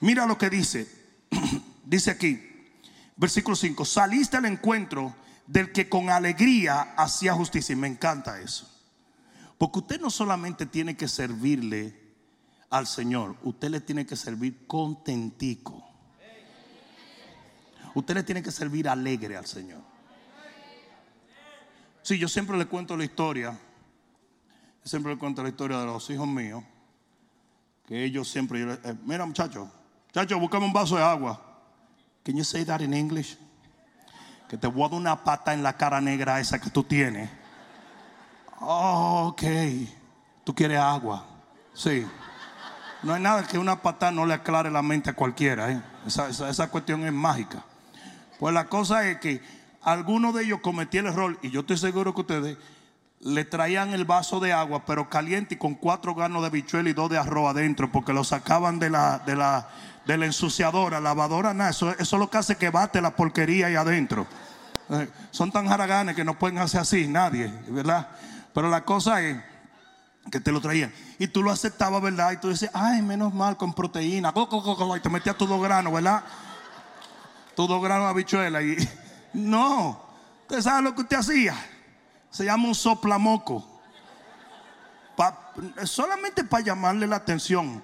[0.00, 0.90] Mira lo que dice.
[1.84, 2.42] dice aquí,
[3.14, 5.14] versículo 5, saliste al encuentro
[5.46, 7.72] del que con alegría hacía justicia.
[7.72, 8.72] Y me encanta eso.
[9.58, 12.06] Porque usted no solamente tiene que servirle
[12.70, 15.82] al Señor, usted le tiene que servir contentico.
[17.94, 19.80] Usted le tiene que servir alegre al Señor.
[22.02, 23.58] Sí, yo siempre le cuento la historia.
[24.84, 26.62] siempre le cuento la historia de los hijos míos.
[27.86, 28.62] Que ellos siempre.
[28.62, 29.70] Eh, mira, muchacho,
[30.08, 31.40] muchacho, búscame un vaso de agua.
[32.22, 33.38] Can you say that in English?
[34.48, 37.28] Que te voy a dar una pata en la cara negra esa que tú tienes.
[38.60, 39.42] Oh, ok,
[40.44, 41.26] tú quieres agua.
[41.74, 42.06] Sí.
[43.02, 45.70] No hay nada que una pata no le aclare la mente a cualquiera.
[45.70, 45.82] ¿eh?
[46.06, 47.62] Esa, esa, cuestión es mágica.
[48.38, 49.42] Pues la cosa es que
[49.82, 52.58] algunos de ellos cometían el error, y yo estoy seguro que ustedes
[53.26, 56.92] le traían el vaso de agua, pero caliente y con cuatro granos de bichuela y
[56.92, 61.70] dos de arroz adentro, porque lo sacaban de la, de la, ensuciadora, lavadora, nada.
[61.70, 64.28] Eso, eso es lo que hace que bate la porquería ahí adentro.
[64.90, 68.08] Eh, son tan haraganes que no pueden hacer así, nadie, ¿verdad?
[68.54, 69.36] Pero la cosa es
[70.30, 70.92] que te lo traían.
[71.18, 72.30] Y tú lo aceptabas, ¿verdad?
[72.30, 74.32] Y tú dices, ay, menos mal con proteína.
[74.96, 76.22] Y te metías tus dos granos, ¿verdad?
[77.56, 78.62] Tus dos granos de habichuela.
[78.62, 78.76] Y
[79.32, 80.00] no,
[80.42, 81.56] ¿usted sabe lo que usted hacía?
[82.30, 83.64] Se llama un soplamoco.
[85.84, 87.82] solamente para llamarle la atención.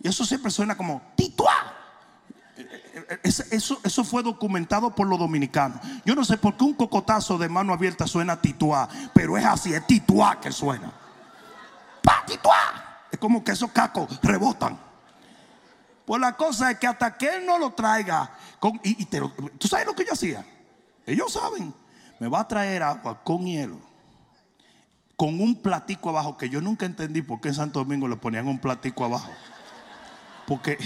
[0.00, 1.74] Y eso siempre suena como tituá.
[3.22, 5.78] Eso, eso fue documentado por los dominicanos.
[6.04, 9.74] Yo no sé por qué un cocotazo de mano abierta suena tituá, pero es así,
[9.74, 10.92] es tituá que suena.
[13.10, 14.78] Es como que esos cacos rebotan.
[16.04, 18.30] Pues la cosa es que hasta que él no lo traiga,
[18.82, 19.04] y,
[19.58, 20.44] tú sabes lo que yo hacía.
[21.04, 21.74] Ellos saben,
[22.18, 23.78] me va a traer agua con hielo,
[25.16, 28.48] con un platico abajo, que yo nunca entendí por qué en Santo Domingo le ponían
[28.48, 29.30] un platico abajo.
[30.46, 30.78] Porque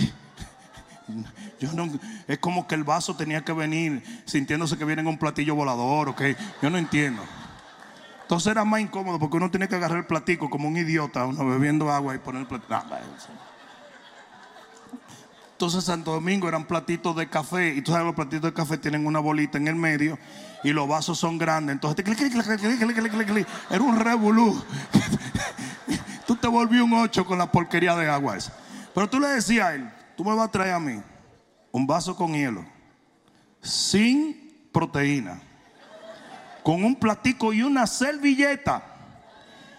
[1.61, 1.89] yo no,
[2.27, 6.09] es como que el vaso tenía que venir sintiéndose que viene en un platillo volador,
[6.09, 6.23] ok.
[6.63, 7.23] Yo no entiendo.
[8.23, 11.45] Entonces era más incómodo porque uno tiene que agarrar el platico como un idiota, uno
[11.47, 12.75] bebiendo agua y poner el platico.
[15.53, 19.05] Entonces Santo Domingo eran platitos de café y tú sabes los platitos de café tienen
[19.05, 20.17] una bolita en el medio
[20.63, 21.75] y los vasos son grandes.
[21.75, 22.05] Entonces
[23.71, 24.63] era un revolú.
[26.27, 28.39] tú te volvías un ocho con la porquería de agua.
[28.95, 31.01] Pero tú le decías a él, tú me vas a traer a mí
[31.73, 32.65] un vaso con hielo
[33.63, 35.41] sin proteína
[36.63, 38.83] con un platico y una servilleta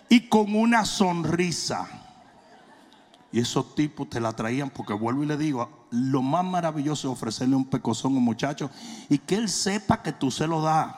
[0.09, 1.87] y con una sonrisa.
[3.31, 7.13] Y esos tipos te la traían porque vuelvo y le digo, lo más maravilloso es
[7.13, 8.69] ofrecerle un pecozón a un muchacho
[9.09, 10.95] y que él sepa que tú se lo das.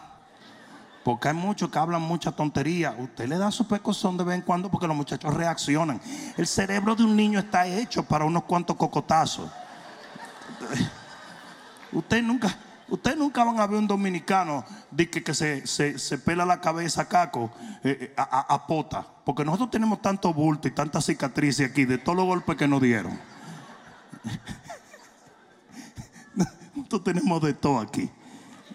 [1.04, 2.96] Porque hay muchos que hablan mucha tontería.
[2.98, 6.00] Usted le da su pecozón de vez en cuando porque los muchachos reaccionan.
[6.38, 9.50] El cerebro de un niño está hecho para unos cuantos cocotazos.
[11.91, 12.58] Usted nunca,
[12.94, 17.50] Ustedes nunca van a ver un dominicano de que, se, pela la cabeza caco
[17.84, 19.04] eh, eh, a, pota.
[19.26, 22.82] Porque nosotros tenemos tanto bulto y tanta cicatrices aquí de todos los golpes que nos
[22.82, 23.20] dieron.
[27.02, 28.10] Tenemos de todo aquí.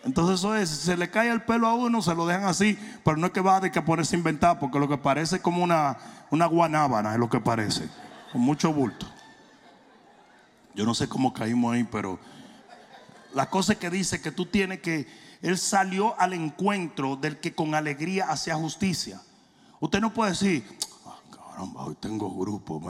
[0.05, 3.17] Entonces eso es, se le cae el pelo a uno, se lo dejan así, pero
[3.17, 5.63] no es que va de que ponerse a inventar, porque lo que parece es como
[5.63, 5.99] una,
[6.31, 7.89] una guanábana, es lo que parece,
[8.33, 9.07] con mucho bulto.
[10.75, 12.19] Yo no sé cómo caímos ahí, pero
[13.35, 15.07] la cosa que dice que tú tienes que,
[15.43, 19.21] Él salió al encuentro del que con alegría hacía justicia.
[19.81, 20.65] Usted no puede decir,
[21.59, 22.81] hoy tengo grupo,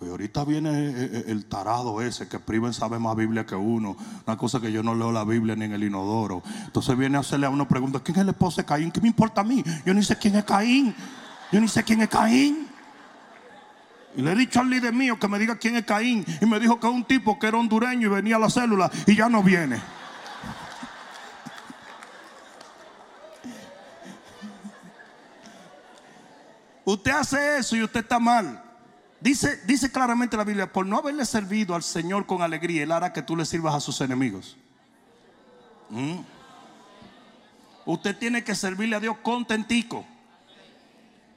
[0.00, 3.96] Y ahorita viene eh, eh, el tarado ese que priven sabe más Biblia que uno.
[4.26, 6.42] Una cosa que yo no leo la Biblia ni en el inodoro.
[6.64, 8.90] Entonces viene a hacerle a uno pregunta, ¿quién es el esposo de Caín?
[8.90, 9.62] ¿Qué me importa a mí?
[9.84, 10.94] Yo ni sé quién es Caín.
[11.50, 12.68] Yo ni sé quién es Caín.
[14.16, 16.24] Y le he dicho al líder mío que me diga quién es Caín.
[16.40, 19.16] Y me dijo que un tipo que era hondureño y venía a la célula y
[19.16, 19.80] ya no viene.
[26.84, 28.62] Usted hace eso y usted está mal.
[29.20, 33.12] Dice, dice claramente la Biblia, por no haberle servido al Señor con alegría, Él hará
[33.12, 34.56] que tú le sirvas a sus enemigos.
[35.90, 36.20] Mm.
[37.86, 40.04] Usted tiene que servirle a Dios contentico.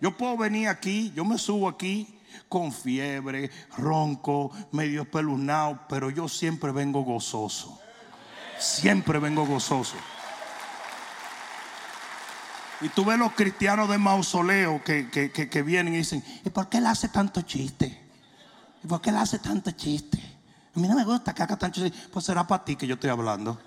[0.01, 2.19] Yo puedo venir aquí, yo me subo aquí
[2.49, 7.79] con fiebre, ronco, medio espeluznado, pero yo siempre vengo gozoso.
[8.59, 9.95] Siempre vengo gozoso.
[12.81, 16.79] Y tú ves los cristianos de mausoleo que, que, vienen y dicen, ¿y por qué
[16.79, 18.01] él hace tanto chiste?
[18.83, 20.17] ¿Y por qué él hace tanto chiste?
[20.75, 21.97] A mí no me gusta que haga tanto chiste.
[22.11, 23.57] Pues será para ti que yo estoy hablando.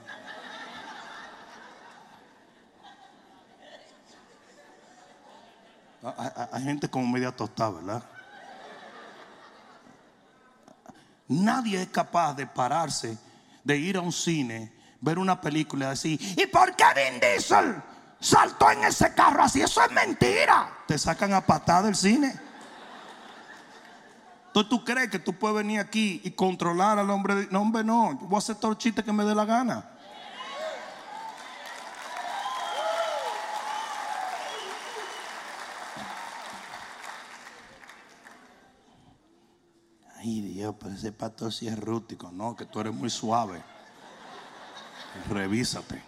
[6.52, 8.02] Hay gente como media tostada, ¿verdad?
[11.28, 13.18] Nadie es capaz de pararse,
[13.64, 17.82] de ir a un cine, ver una película y decir, ¿y por qué Vin Diesel
[18.20, 19.60] saltó en ese carro así?
[19.60, 20.78] Eso es mentira.
[20.86, 22.38] Te sacan a patada del cine.
[24.48, 27.46] Entonces tú crees que tú puedes venir aquí y controlar al hombre.
[27.50, 28.14] No, hombre, no.
[28.22, 29.90] voy a hacer todo el chiste que me dé la gana.
[40.16, 42.30] Ay Dios, pero ese pastor sí es rústico.
[42.32, 43.62] No, que tú eres muy suave.
[45.28, 46.02] Revísate.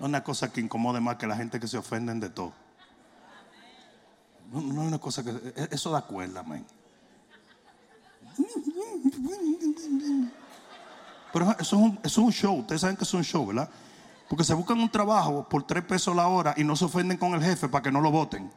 [0.00, 2.54] No es una cosa que incomode más que la gente que se ofenden de todo.
[4.50, 5.30] No, es una cosa que.
[5.30, 6.64] E, eso da cuerda, man.
[11.32, 13.68] Pero eso es, un, eso es un show, ustedes saben que es un show, ¿verdad?
[14.28, 17.34] Porque se buscan un trabajo por tres pesos la hora y no se ofenden con
[17.34, 18.50] el jefe para que no lo voten.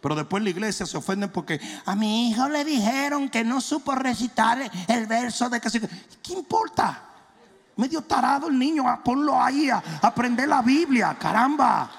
[0.00, 3.94] Pero después la iglesia se ofenden porque a mi hijo le dijeron que no supo
[3.94, 5.80] recitar el verso de que se...
[5.80, 7.02] ¿Qué importa?
[7.76, 11.90] Medio tarado el niño, a ponlo ahí a aprender la Biblia, caramba.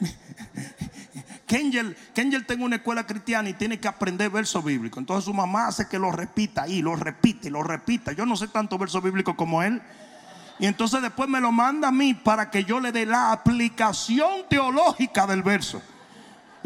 [1.46, 4.98] Kengel, Kengel tiene una escuela cristiana y tiene que aprender verso bíblico.
[4.98, 8.12] Entonces su mamá hace que lo repita y lo repite y lo repita.
[8.12, 9.82] Yo no sé tanto verso bíblico como él.
[10.58, 14.48] Y entonces después me lo manda a mí para que yo le dé la aplicación
[14.48, 15.82] teológica del verso.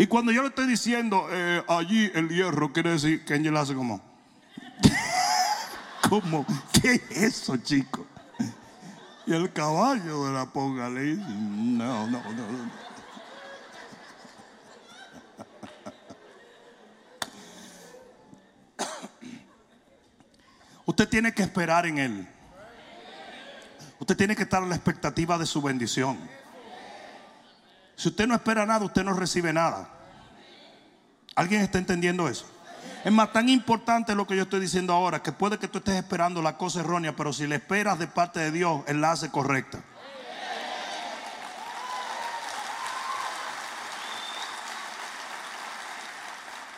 [0.01, 3.75] Y cuando yo le estoy diciendo, eh, allí el hierro, quiere decir que Angel hace
[3.75, 4.01] como,
[6.09, 6.47] ¿cómo?
[6.73, 8.07] ¿Qué es eso, chico?
[9.27, 12.71] Y el caballo de la ponga le dice, no, no, no.
[20.87, 22.29] Usted tiene que esperar en Él.
[23.99, 26.40] Usted tiene que estar a la expectativa de su bendición.
[28.01, 29.87] Si usted no espera nada, usted no recibe nada.
[31.35, 32.47] ¿Alguien está entendiendo eso?
[33.05, 35.97] Es más, tan importante lo que yo estoy diciendo ahora, que puede que tú estés
[35.97, 39.31] esperando la cosa errónea, pero si le esperas de parte de Dios, Él la hace
[39.31, 39.81] correcta.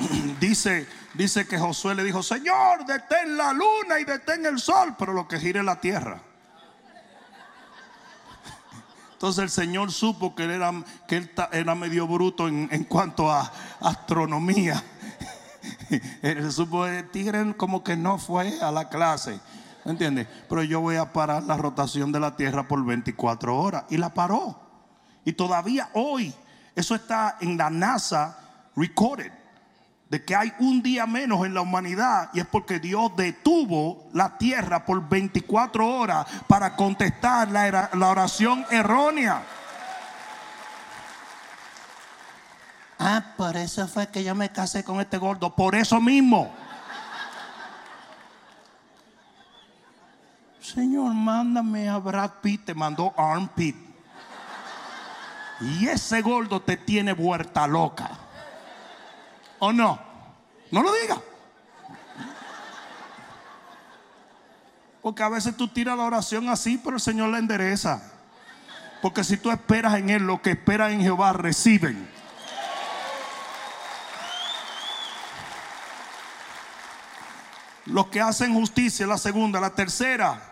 [0.40, 5.12] Dice, dice que Josué le dijo, Señor, detén la luna y detén el sol, pero
[5.12, 6.20] lo que gire la tierra.
[9.22, 10.72] Entonces el Señor supo que él era,
[11.06, 14.82] que él era medio bruto en, cuanto a astronomía.
[16.22, 19.38] Él supo el tigre como que no fue a la clase.
[19.84, 20.26] ¿Me entiendes?
[20.48, 23.84] Pero yo voy a parar la rotación de la Tierra por 24 horas.
[23.90, 24.58] Y la paró.
[25.24, 26.34] Y todavía hoy,
[26.74, 28.36] eso está en la NASA
[28.74, 29.30] recorded
[30.12, 34.36] de que hay un día menos en la humanidad y es porque Dios detuvo la
[34.36, 39.42] tierra por 24 horas para contestar la, oración errónea.
[42.98, 46.52] Ah, por eso fue que yo me casé con este gordo, por eso mismo.
[50.60, 53.76] Señor, mándame a Brad Pitt, te mandó Armpit.
[55.62, 58.10] Y ese gordo te tiene vuelta loca.
[59.64, 59.96] ¿O no?
[60.72, 61.22] No lo diga.
[65.00, 68.02] Porque a veces tú tiras la oración así, pero el Señor la endereza.
[69.00, 72.10] Porque si tú esperas en Él, lo que esperas en Jehová reciben.
[77.86, 80.42] Los que hacen justicia, la segunda, la tercera.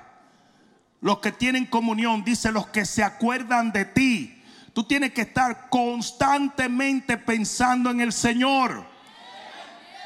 [1.01, 4.41] Los que tienen comunión, dice los que se acuerdan de ti.
[4.73, 8.90] Tú tienes que estar constantemente pensando en el Señor.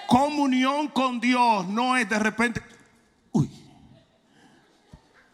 [0.06, 2.62] Comunión con Dios no es de repente,
[3.32, 3.50] uy,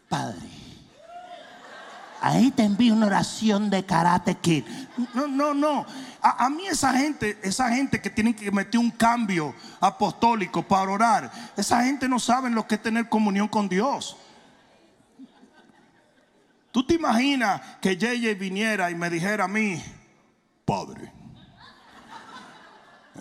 [0.07, 0.39] Padre,
[2.21, 4.63] ahí te envío una oración de karate kid.
[5.13, 5.85] No, no, no.
[6.21, 10.91] A, a, mí esa gente, esa gente que tiene que meter un cambio apostólico para
[10.91, 14.17] orar, esa gente no sabe lo que es tener comunión con Dios.
[16.71, 19.83] Tú te imaginas que JJ viniera y me dijera a mí,
[20.63, 21.11] Padre,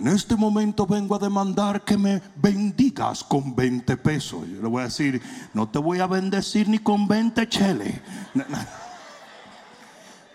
[0.01, 4.49] en este momento vengo a demandar que me bendigas con 20 pesos.
[4.49, 5.21] Yo le voy a decir,
[5.53, 8.01] no te voy a bendecir ni con 20 cheles.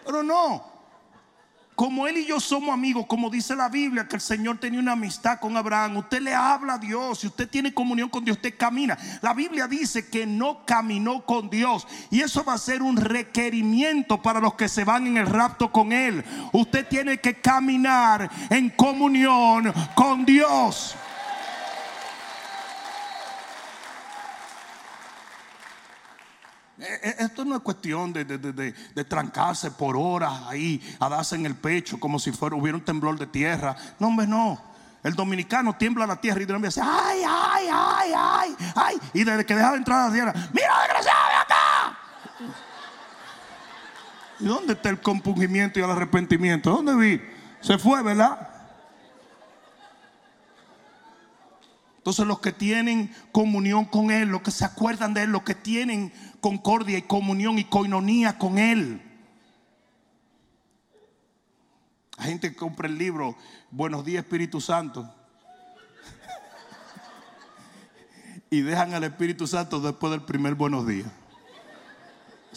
[0.05, 0.63] Pero no,
[1.75, 4.93] como él y yo somos amigos, como dice la Biblia, que el Señor tenía una
[4.93, 8.55] amistad con Abraham, usted le habla a Dios, si usted tiene comunión con Dios, usted
[8.57, 8.97] camina.
[9.21, 14.21] La Biblia dice que no caminó con Dios y eso va a ser un requerimiento
[14.21, 16.23] para los que se van en el rapto con Él.
[16.53, 20.95] Usted tiene que caminar en comunión con Dios.
[26.74, 26.74] Eh, eh,
[27.19, 32.19] esto no es cuestión de, trancarse por horas ahí, a darse en el pecho como
[32.19, 33.75] si fuera, hubiera un temblor de tierra.
[33.99, 34.75] No, hombre, no.
[35.03, 38.97] El dominicano tiembla la tierra y de dice, ay, ay, ay, ay, ay.
[39.13, 41.97] Y desde que deja de entrar a la tierra, mira, desgraciado, de acá.
[44.39, 46.71] ¿Y dónde está el compungimiento y el arrepentimiento?
[46.71, 47.21] ¿Dónde vi?
[47.61, 48.49] Se fue, ¿verdad?
[52.05, 55.55] Entonces los que tienen comunión con Él, los que se acuerdan de Él, los que
[55.55, 56.13] tienen
[56.45, 59.01] concordia y comunión y coinonía con Él.
[62.17, 63.35] Hay gente que compra el libro
[63.71, 65.11] Buenos días Espíritu Santo
[68.51, 71.09] y dejan al Espíritu Santo después del primer buenos días.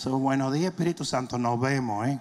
[0.04, 2.20] buenos días Espíritu Santo, nos vemos, ¿eh?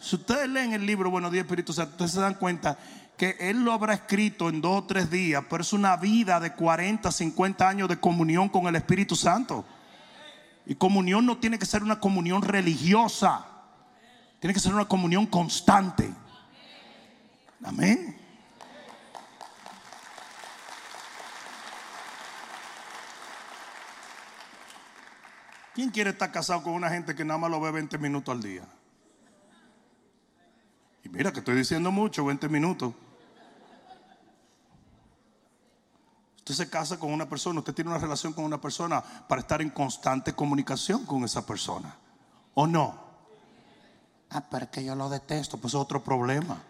[0.00, 2.78] Si ustedes leen el libro Buenos días Espíritu Santo, ustedes se dan cuenta
[3.16, 6.52] que Él lo habrá escrito en dos o tres días, pero es una vida de
[6.52, 9.64] 40, 50 años de comunión con el Espíritu Santo.
[10.66, 13.44] Y comunión no tiene que ser una comunión religiosa,
[14.38, 16.14] tiene que ser una comunión constante.
[17.64, 18.16] Amén.
[25.74, 28.42] ¿Quién quiere estar casado con una gente que nada más lo ve 20 minutos al
[28.42, 28.62] día?
[31.04, 32.94] Y mira que estoy diciendo mucho, 20 minutos.
[36.38, 39.60] Usted se casa con una persona, usted tiene una relación con una persona para estar
[39.60, 41.94] en constante comunicación con esa persona.
[42.54, 43.08] ¿O no?
[44.30, 46.62] Ah, pero es que yo lo detesto, pues es otro problema.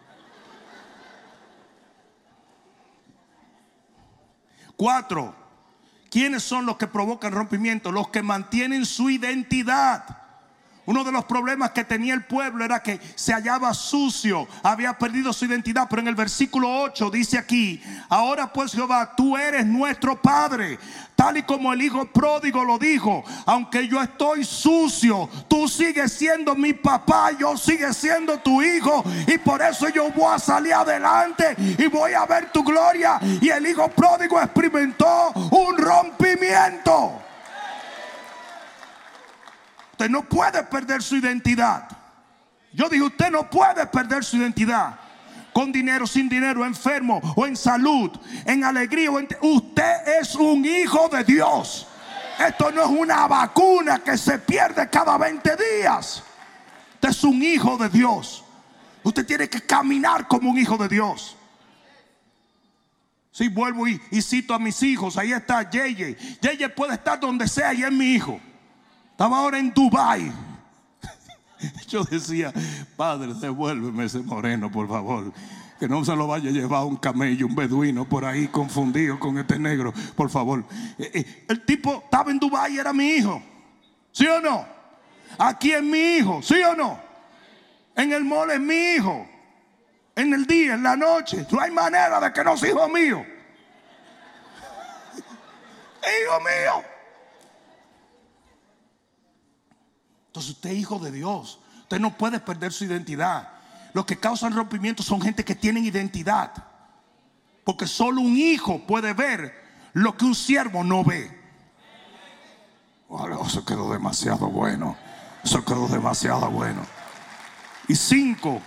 [4.76, 5.34] Cuatro,
[6.10, 7.90] ¿quiénes son los que provocan rompimiento?
[7.90, 10.04] Los que mantienen su identidad.
[10.88, 15.34] Uno de los problemas que tenía el pueblo era que se hallaba sucio, había perdido
[15.34, 15.86] su identidad.
[15.86, 20.78] Pero en el versículo 8 dice aquí, ahora pues Jehová, tú eres nuestro Padre,
[21.14, 26.54] tal y como el Hijo pródigo lo dijo, aunque yo estoy sucio, tú sigues siendo
[26.54, 29.04] mi papá, yo sigue siendo tu hijo.
[29.26, 33.20] Y por eso yo voy a salir adelante y voy a ver tu gloria.
[33.42, 37.27] Y el Hijo pródigo experimentó un rompimiento.
[39.98, 41.88] Usted no puede perder su identidad.
[42.72, 44.96] Yo dije, usted no puede perder su identidad.
[45.52, 48.08] Con dinero, sin dinero, enfermo o en salud,
[48.44, 49.10] en alegría.
[49.10, 49.26] O en...
[49.40, 51.88] Usted es un hijo de Dios.
[52.38, 56.22] Esto no es una vacuna que se pierde cada 20 días.
[56.94, 58.44] Usted es un hijo de Dios.
[59.02, 61.36] Usted tiene que caminar como un hijo de Dios.
[63.32, 66.16] Si vuelvo y, y, cito a mis hijos, ahí está Yeye.
[66.40, 68.40] Yeye puede estar donde sea y es mi hijo.
[69.18, 70.32] Estaba ahora en Dubai.
[71.88, 72.52] Yo decía,
[72.96, 75.32] Padre, devuélveme ese moreno, por favor.
[75.80, 79.36] Que no se lo vaya a llevar un camello, un beduino por ahí confundido con
[79.36, 80.64] este negro, por favor.
[81.48, 83.42] El tipo estaba en Dubai era mi hijo.
[84.12, 84.64] ¿Sí o no?
[85.36, 87.00] Aquí es mi hijo, ¿sí o no?
[87.96, 89.26] En el mall es mi hijo.
[90.14, 91.44] En el día, en la noche.
[91.50, 93.26] No hay manera de que no sea hijo mío.
[96.22, 96.87] hijo mío.
[100.38, 101.58] Entonces usted es hijo de Dios.
[101.80, 103.48] Usted no puede perder su identidad.
[103.92, 106.52] Los que causan rompimiento son gente que tienen identidad.
[107.64, 109.52] Porque solo un hijo puede ver
[109.94, 111.36] lo que un siervo no ve.
[113.08, 114.96] Oh, eso quedó demasiado bueno.
[115.42, 116.82] Eso quedó demasiado bueno.
[117.88, 118.62] Y cinco,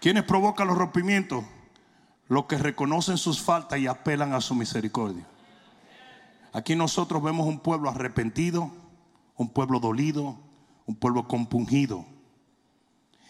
[0.00, 1.44] ¿quiénes provocan los rompimientos?
[2.26, 5.24] Los que reconocen sus faltas y apelan a su misericordia.
[6.52, 8.72] Aquí nosotros vemos un pueblo arrepentido
[9.36, 10.38] un pueblo dolido,
[10.86, 12.04] un pueblo compungido.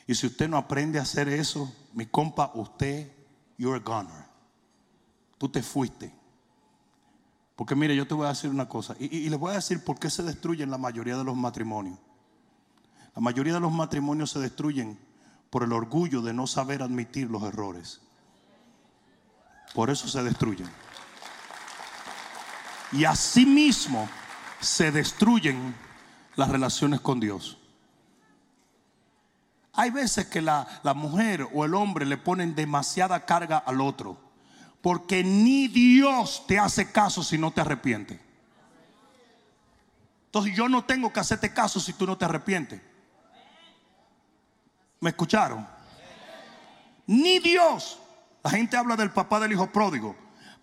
[0.06, 3.10] Y si usted no aprende a hacer eso, mi compa, usted,
[3.58, 4.26] you're a goner.
[5.38, 6.14] Tú te fuiste.
[7.56, 8.94] Porque mire, yo te voy a decir una cosa.
[8.98, 11.98] Y, y, les voy a decir por qué se destruyen la mayoría de los matrimonios.
[13.14, 14.98] La mayoría de los matrimonios se destruyen
[15.50, 18.02] por el orgullo de no saber admitir los errores.
[19.74, 20.68] Por eso se destruyen.
[22.92, 24.08] Y asimismo
[24.60, 25.74] se destruyen
[26.36, 27.58] las relaciones con Dios.
[29.72, 34.16] Hay veces que la, la, mujer o el hombre le ponen demasiada carga al otro.
[34.80, 38.20] Porque ni Dios te hace caso si no te arrepientes.
[40.26, 42.80] Entonces yo no tengo que hacerte caso si tú no te arrepientes.
[45.00, 45.66] ¿Me escucharon?
[47.06, 47.98] Ni Dios.
[48.42, 50.16] La gente habla del papá del hijo pródigo.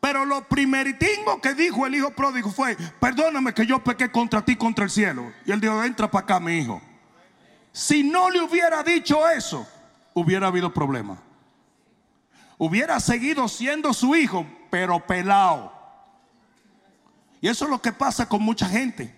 [0.04, 4.58] Pero lo primeritingo que dijo el hijo pródigo fue, perdóname que yo pequé contra ti,
[4.58, 5.32] contra el cielo.
[5.46, 6.82] Y él dijo, entra para acá, mi hijo.
[7.72, 9.66] Si no le hubiera dicho eso,
[10.14, 11.24] hubiera habido problema.
[12.58, 15.72] Hubiera seguido siendo su hijo, pero pelado.
[17.40, 19.16] Y eso es lo que pasa con mucha gente.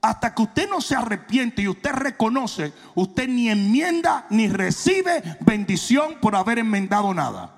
[0.00, 6.14] Hasta que usted no se arrepiente y usted reconoce, usted ni enmienda ni recibe bendición
[6.18, 7.57] por haber enmendado nada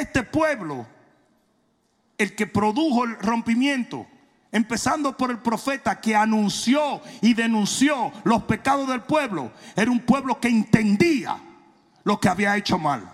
[0.00, 0.86] este pueblo,
[2.18, 4.06] el que produjo el rompimiento,
[4.52, 10.38] empezando por el profeta que anunció y denunció los pecados del pueblo, era un pueblo
[10.38, 11.36] que entendía
[12.04, 13.10] lo que había hecho mal.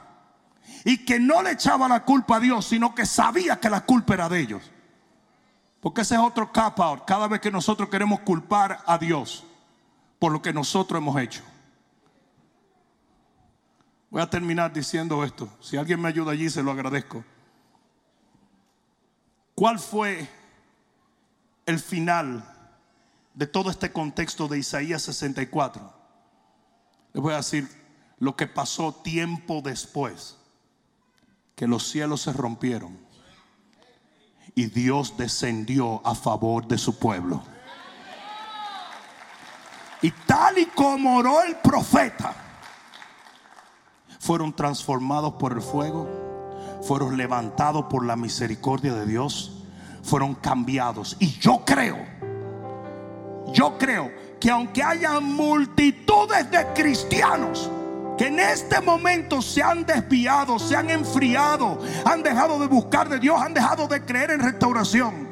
[0.84, 4.14] Y que no le echaba la culpa a Dios, sino que sabía que la culpa
[4.14, 4.70] era de ellos.
[5.80, 7.04] Porque ese es otro cap out.
[7.06, 9.44] Cada vez que nosotros queremos culpar a Dios
[10.18, 11.42] por lo que nosotros hemos hecho.
[14.10, 15.48] Voy a terminar diciendo esto.
[15.60, 17.24] Si alguien me ayuda allí, se lo agradezco.
[19.54, 20.28] ¿Cuál fue
[21.64, 22.44] el final
[23.34, 25.94] de todo este contexto de Isaías 64?
[27.12, 27.68] Les voy a decir
[28.18, 30.36] lo que pasó tiempo después,
[31.54, 32.98] que los cielos se rompieron
[34.54, 37.42] y Dios descendió a favor de su pueblo.
[40.02, 42.49] Y tal y como oró el profeta,
[44.20, 46.06] fueron transformados por el fuego,
[46.82, 49.64] fueron levantados por la misericordia de Dios,
[50.02, 51.16] fueron cambiados.
[51.18, 51.96] Y yo creo,
[53.52, 57.70] yo creo que aunque haya multitudes de cristianos,
[58.18, 63.18] que en este momento se han desviado, se han enfriado, han dejado de buscar de
[63.18, 65.30] Dios, han dejado de creer en restauración.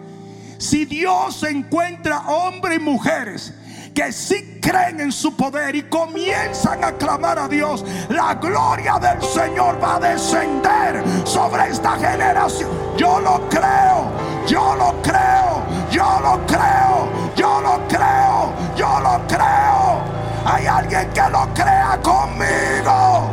[0.57, 3.53] Si Dios encuentra hombres y mujeres
[3.89, 9.23] que sí creen en su poder y comienzan a clamar a Dios, la gloria del
[9.23, 12.71] Señor va a descender sobre esta generación.
[12.97, 14.11] Yo lo creo,
[14.47, 20.19] yo lo creo, yo lo creo, yo lo creo, yo lo creo.
[20.45, 23.31] Hay alguien que lo crea conmigo.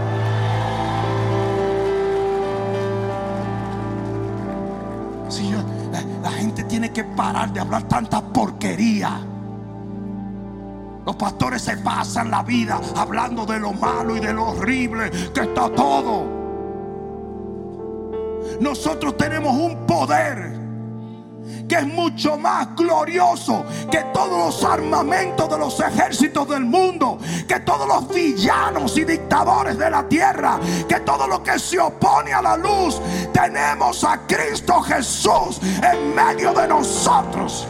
[5.92, 9.35] La, la gente tiene que parar de hablar tanta porquería.
[11.06, 15.42] Los pastores se pasan la vida hablando de lo malo y de lo horrible que
[15.42, 16.26] está todo.
[18.60, 20.66] Nosotros tenemos un poder
[21.68, 27.60] que es mucho más glorioso que todos los armamentos de los ejércitos del mundo, que
[27.60, 32.42] todos los villanos y dictadores de la tierra, que todo lo que se opone a
[32.42, 33.02] la luz.
[33.32, 37.68] Tenemos a Cristo Jesús en medio de nosotros.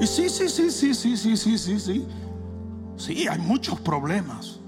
[0.00, 2.06] Y sí, sí, sí, sí, sí, sí, sí, sí, sí.
[2.96, 4.58] Sí, hay muchos problemas.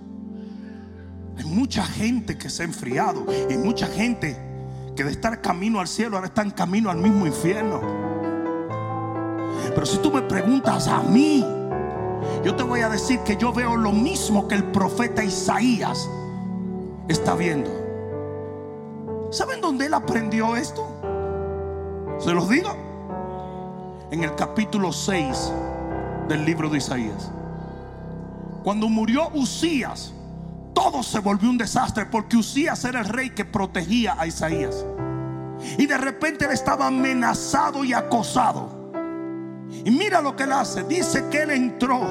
[1.38, 4.38] Hay mucha gente que se ha enfriado y mucha gente
[4.94, 7.80] que de estar camino al cielo ahora está en camino al mismo infierno.
[9.74, 11.42] Pero si tú me preguntas a mí,
[12.44, 16.08] yo te voy a decir que yo veo lo mismo que el profeta Isaías
[17.08, 17.70] está viendo.
[19.30, 20.86] ¿Saben dónde él aprendió esto?
[22.18, 22.76] ¿Se los digo?
[24.12, 25.50] En el capítulo 6
[26.28, 27.30] del libro de Isaías.
[28.62, 30.12] Cuando murió Usías,
[30.74, 34.84] todo se volvió un desastre porque Usías era el rey que protegía a Isaías.
[35.78, 38.68] Y de repente él estaba amenazado y acosado.
[39.82, 40.84] Y mira lo que él hace.
[40.84, 42.02] Dice que él entró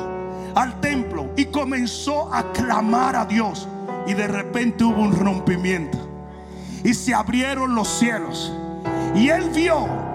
[0.56, 3.68] al templo y comenzó a clamar a Dios.
[4.08, 6.00] Y de repente hubo un rompimiento.
[6.84, 8.52] Y se abrieron los cielos.
[9.14, 10.11] Y él vio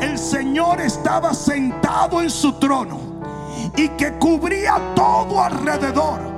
[0.00, 3.00] el Señor estaba sentado en su trono.
[3.76, 6.28] Y que cubría todo alrededor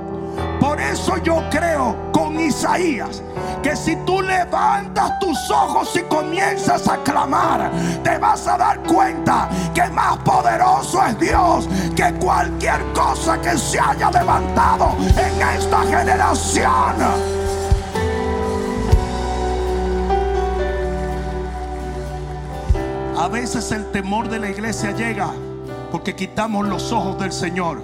[0.61, 3.23] por eso yo creo con Isaías
[3.63, 7.71] que si tú levantas tus ojos y comienzas a clamar,
[8.03, 13.79] te vas a dar cuenta que más poderoso es Dios que cualquier cosa que se
[13.79, 17.40] haya levantado en esta generación.
[23.17, 25.31] A veces el temor de la iglesia llega
[25.91, 27.81] porque quitamos los ojos del Señor.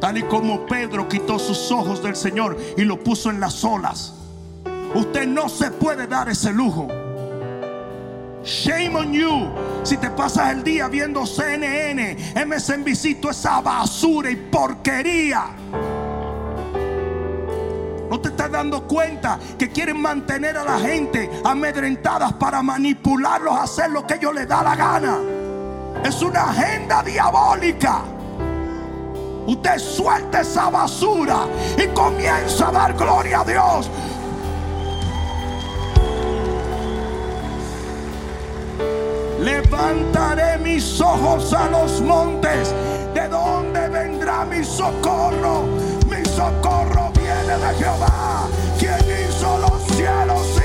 [0.00, 4.14] Tal y como Pedro quitó sus ojos del Señor y lo puso en las olas.
[4.94, 6.88] Usted no se puede dar ese lujo.
[8.44, 9.48] Shame on you.
[9.82, 12.16] Si te pasas el día viendo CNN,
[12.46, 15.46] MSNBC, toda esa basura y porquería.
[18.10, 23.62] No te estás dando cuenta que quieren mantener a la gente amedrentadas para manipularlos a
[23.62, 25.18] hacer lo que ellos les da la gana.
[26.04, 28.02] Es una agenda diabólica.
[29.46, 31.46] Usted suelta esa basura
[31.78, 33.90] y comienza a dar gloria a Dios.
[39.38, 42.74] Levantaré mis ojos a los montes.
[43.14, 45.62] ¿De dónde vendrá mi socorro?
[46.08, 47.09] Mi socorro
[47.58, 48.48] de Jehová,
[48.78, 50.59] quien hizo los cielos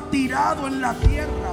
[0.00, 1.52] tirado en la tierra.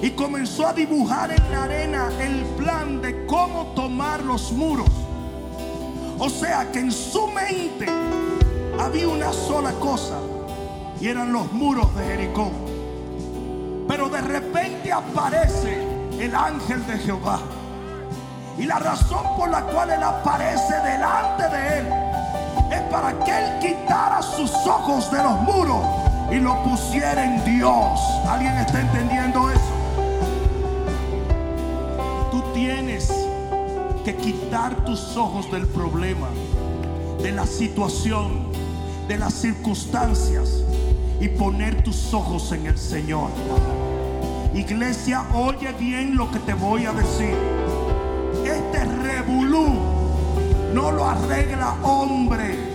[0.00, 4.88] Y comenzó a dibujar en la arena el plan de cómo tomar los muros.
[6.18, 7.86] O sea que en su mente
[8.80, 10.18] había una sola cosa.
[11.00, 12.50] Y eran los muros de Jericó.
[13.88, 15.86] Pero de repente aparece
[16.18, 17.40] el ángel de Jehová.
[18.58, 21.86] Y la razón por la cual él aparece delante de él
[22.72, 26.01] es para que él quitara sus ojos de los muros
[26.32, 28.00] y lo pusiera en Dios.
[28.26, 29.60] ¿Alguien está entendiendo eso?
[32.30, 33.12] Tú tienes
[34.04, 36.28] que quitar tus ojos del problema,
[37.22, 38.46] de la situación,
[39.08, 40.64] de las circunstancias
[41.20, 43.28] y poner tus ojos en el Señor.
[44.54, 47.36] Iglesia, oye bien lo que te voy a decir.
[48.44, 49.66] Este revolú
[50.72, 52.72] no lo arregla hombre.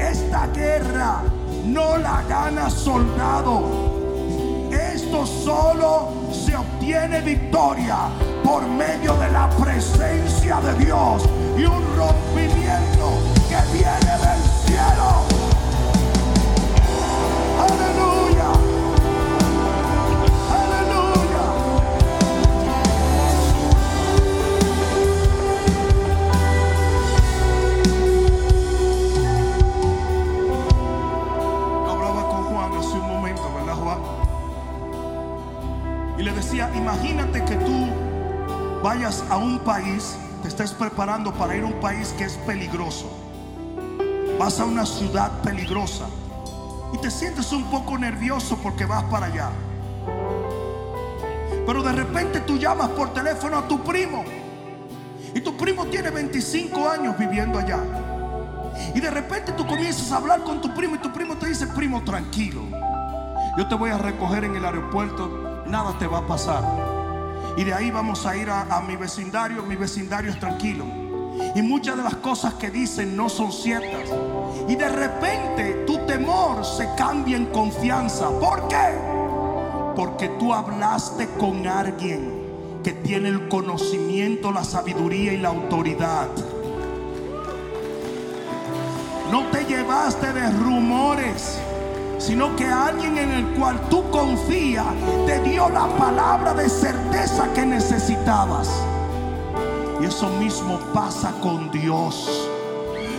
[0.00, 1.22] Esta guerra
[1.68, 4.68] no la gana soldado.
[4.70, 8.08] Esto solo se obtiene victoria
[8.42, 11.24] por medio de la presencia de Dios
[11.56, 14.07] y un rompimiento que viene
[36.18, 37.86] Y le decía, imagínate que tú
[38.82, 43.08] vayas a un país, te estés preparando para ir a un país que es peligroso.
[44.36, 46.06] Vas a una ciudad peligrosa
[46.92, 49.50] y te sientes un poco nervioso porque vas para allá.
[51.64, 54.24] Pero de repente tú llamas por teléfono a tu primo
[55.34, 57.78] y tu primo tiene 25 años viviendo allá.
[58.94, 61.66] Y de repente tú comienzas a hablar con tu primo y tu primo te dice,
[61.68, 62.62] primo, tranquilo.
[63.56, 66.64] Yo te voy a recoger en el aeropuerto, nada te va a pasar.
[67.56, 70.84] Y de ahí vamos a ir a, mi vecindario, mi vecindario es tranquilo.
[71.54, 74.08] Y muchas de las cosas que dicen no son ciertas.
[74.68, 78.28] Y de repente tu temor se cambia en confianza.
[78.38, 78.98] ¿Por qué?
[79.96, 82.38] Porque tú hablaste con alguien
[82.84, 86.28] que tiene el conocimiento, la sabiduría y la autoridad.
[89.30, 91.60] No te llevaste de rumores,
[92.18, 94.86] sino que alguien en el cual tú confías
[95.26, 98.68] te dio la palabra de certeza que necesitabas.
[100.00, 102.47] Y eso mismo pasa con Dios.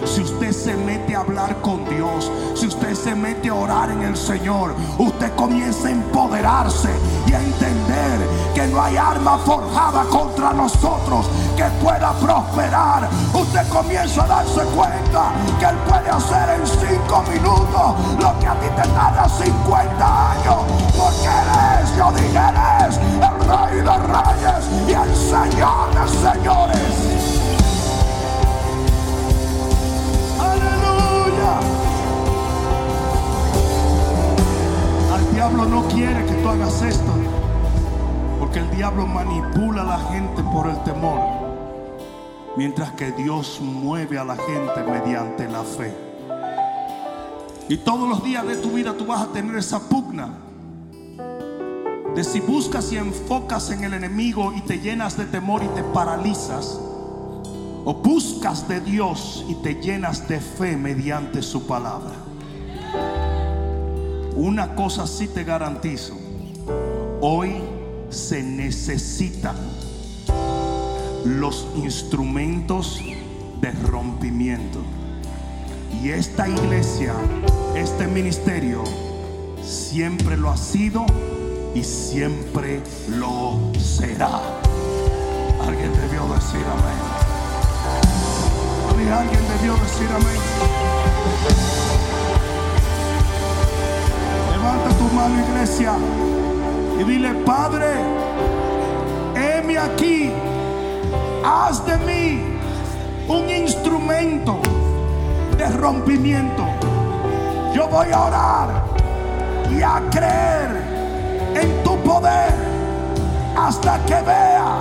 [0.06, 4.02] Si usted se mete a hablar con Dios, si usted se mete a orar en
[4.02, 6.90] el Señor, usted comienza a empoderarse
[7.28, 8.20] y a entender
[8.54, 13.10] que no hay arma forjada contra nosotros que pueda prosperar.
[13.34, 18.60] Usted comienza a darse cuenta que Él puede hacer en cinco minutos lo que a
[18.60, 20.58] ti te tarda 50 años.
[20.98, 26.08] Porque Él es, yo dije, Él es el Rey de Reyes y el Señor de
[26.08, 27.39] Señores.
[35.40, 37.14] Diablo no quiere que tú hagas esto.
[38.42, 41.18] Porque el diablo manipula a la gente por el temor.
[42.58, 45.96] Mientras que Dios mueve a la gente mediante la fe.
[47.70, 50.28] Y todos los días de tu vida tú vas a tener esa pugna.
[52.16, 55.84] De si buscas y enfocas en el enemigo y te llenas de temor y te
[55.84, 56.82] paralizas.
[57.86, 62.12] O buscas de Dios y te llenas de fe mediante su palabra.
[64.40, 66.14] Una cosa sí te garantizo.
[67.20, 67.56] Hoy
[68.10, 69.58] se necesitan
[71.26, 73.02] los instrumentos
[73.60, 74.80] de rompimiento.
[76.02, 77.16] Y esta iglesia,
[77.76, 78.86] este ministerio,
[79.62, 81.06] siempre lo ha sido
[81.76, 84.40] y siempre lo será.
[85.68, 86.98] Alguien debió decir amén.
[89.12, 91.99] Alguien debió decir amén.
[94.70, 95.94] Levanta tu mano, iglesia,
[97.00, 97.88] y dile, Padre,
[99.34, 100.32] heme aquí,
[101.44, 102.44] haz de mí
[103.28, 104.60] un instrumento
[105.58, 106.68] de rompimiento.
[107.74, 108.84] Yo voy a orar
[109.76, 110.84] y a creer
[111.56, 112.54] en tu poder
[113.58, 114.78] hasta que vea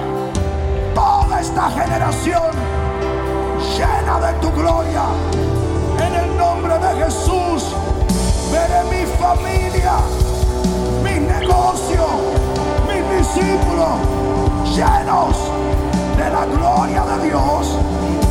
[0.94, 2.50] toda esta generación
[3.74, 5.04] llena de tu gloria.
[6.06, 7.74] En el nombre de Jesús,
[8.50, 9.98] veré mi familia,
[11.02, 12.04] mi negocio,
[12.86, 13.98] mis discípulos
[14.74, 15.36] llenos
[16.16, 17.78] de la gloria de Dios.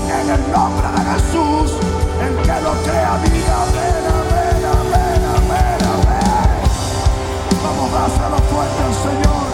[0.07, 1.72] En el nombre de Jesús,
[2.22, 6.57] el que lo crea, diga amén, amén, amén, amén, amén.
[7.63, 9.47] Vamos a hacerlo fuerte al Señor.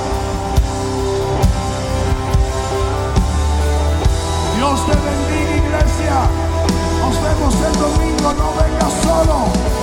[4.56, 6.18] Dios te bendiga, iglesia.
[7.02, 9.83] Nos vemos el domingo, no venga solo.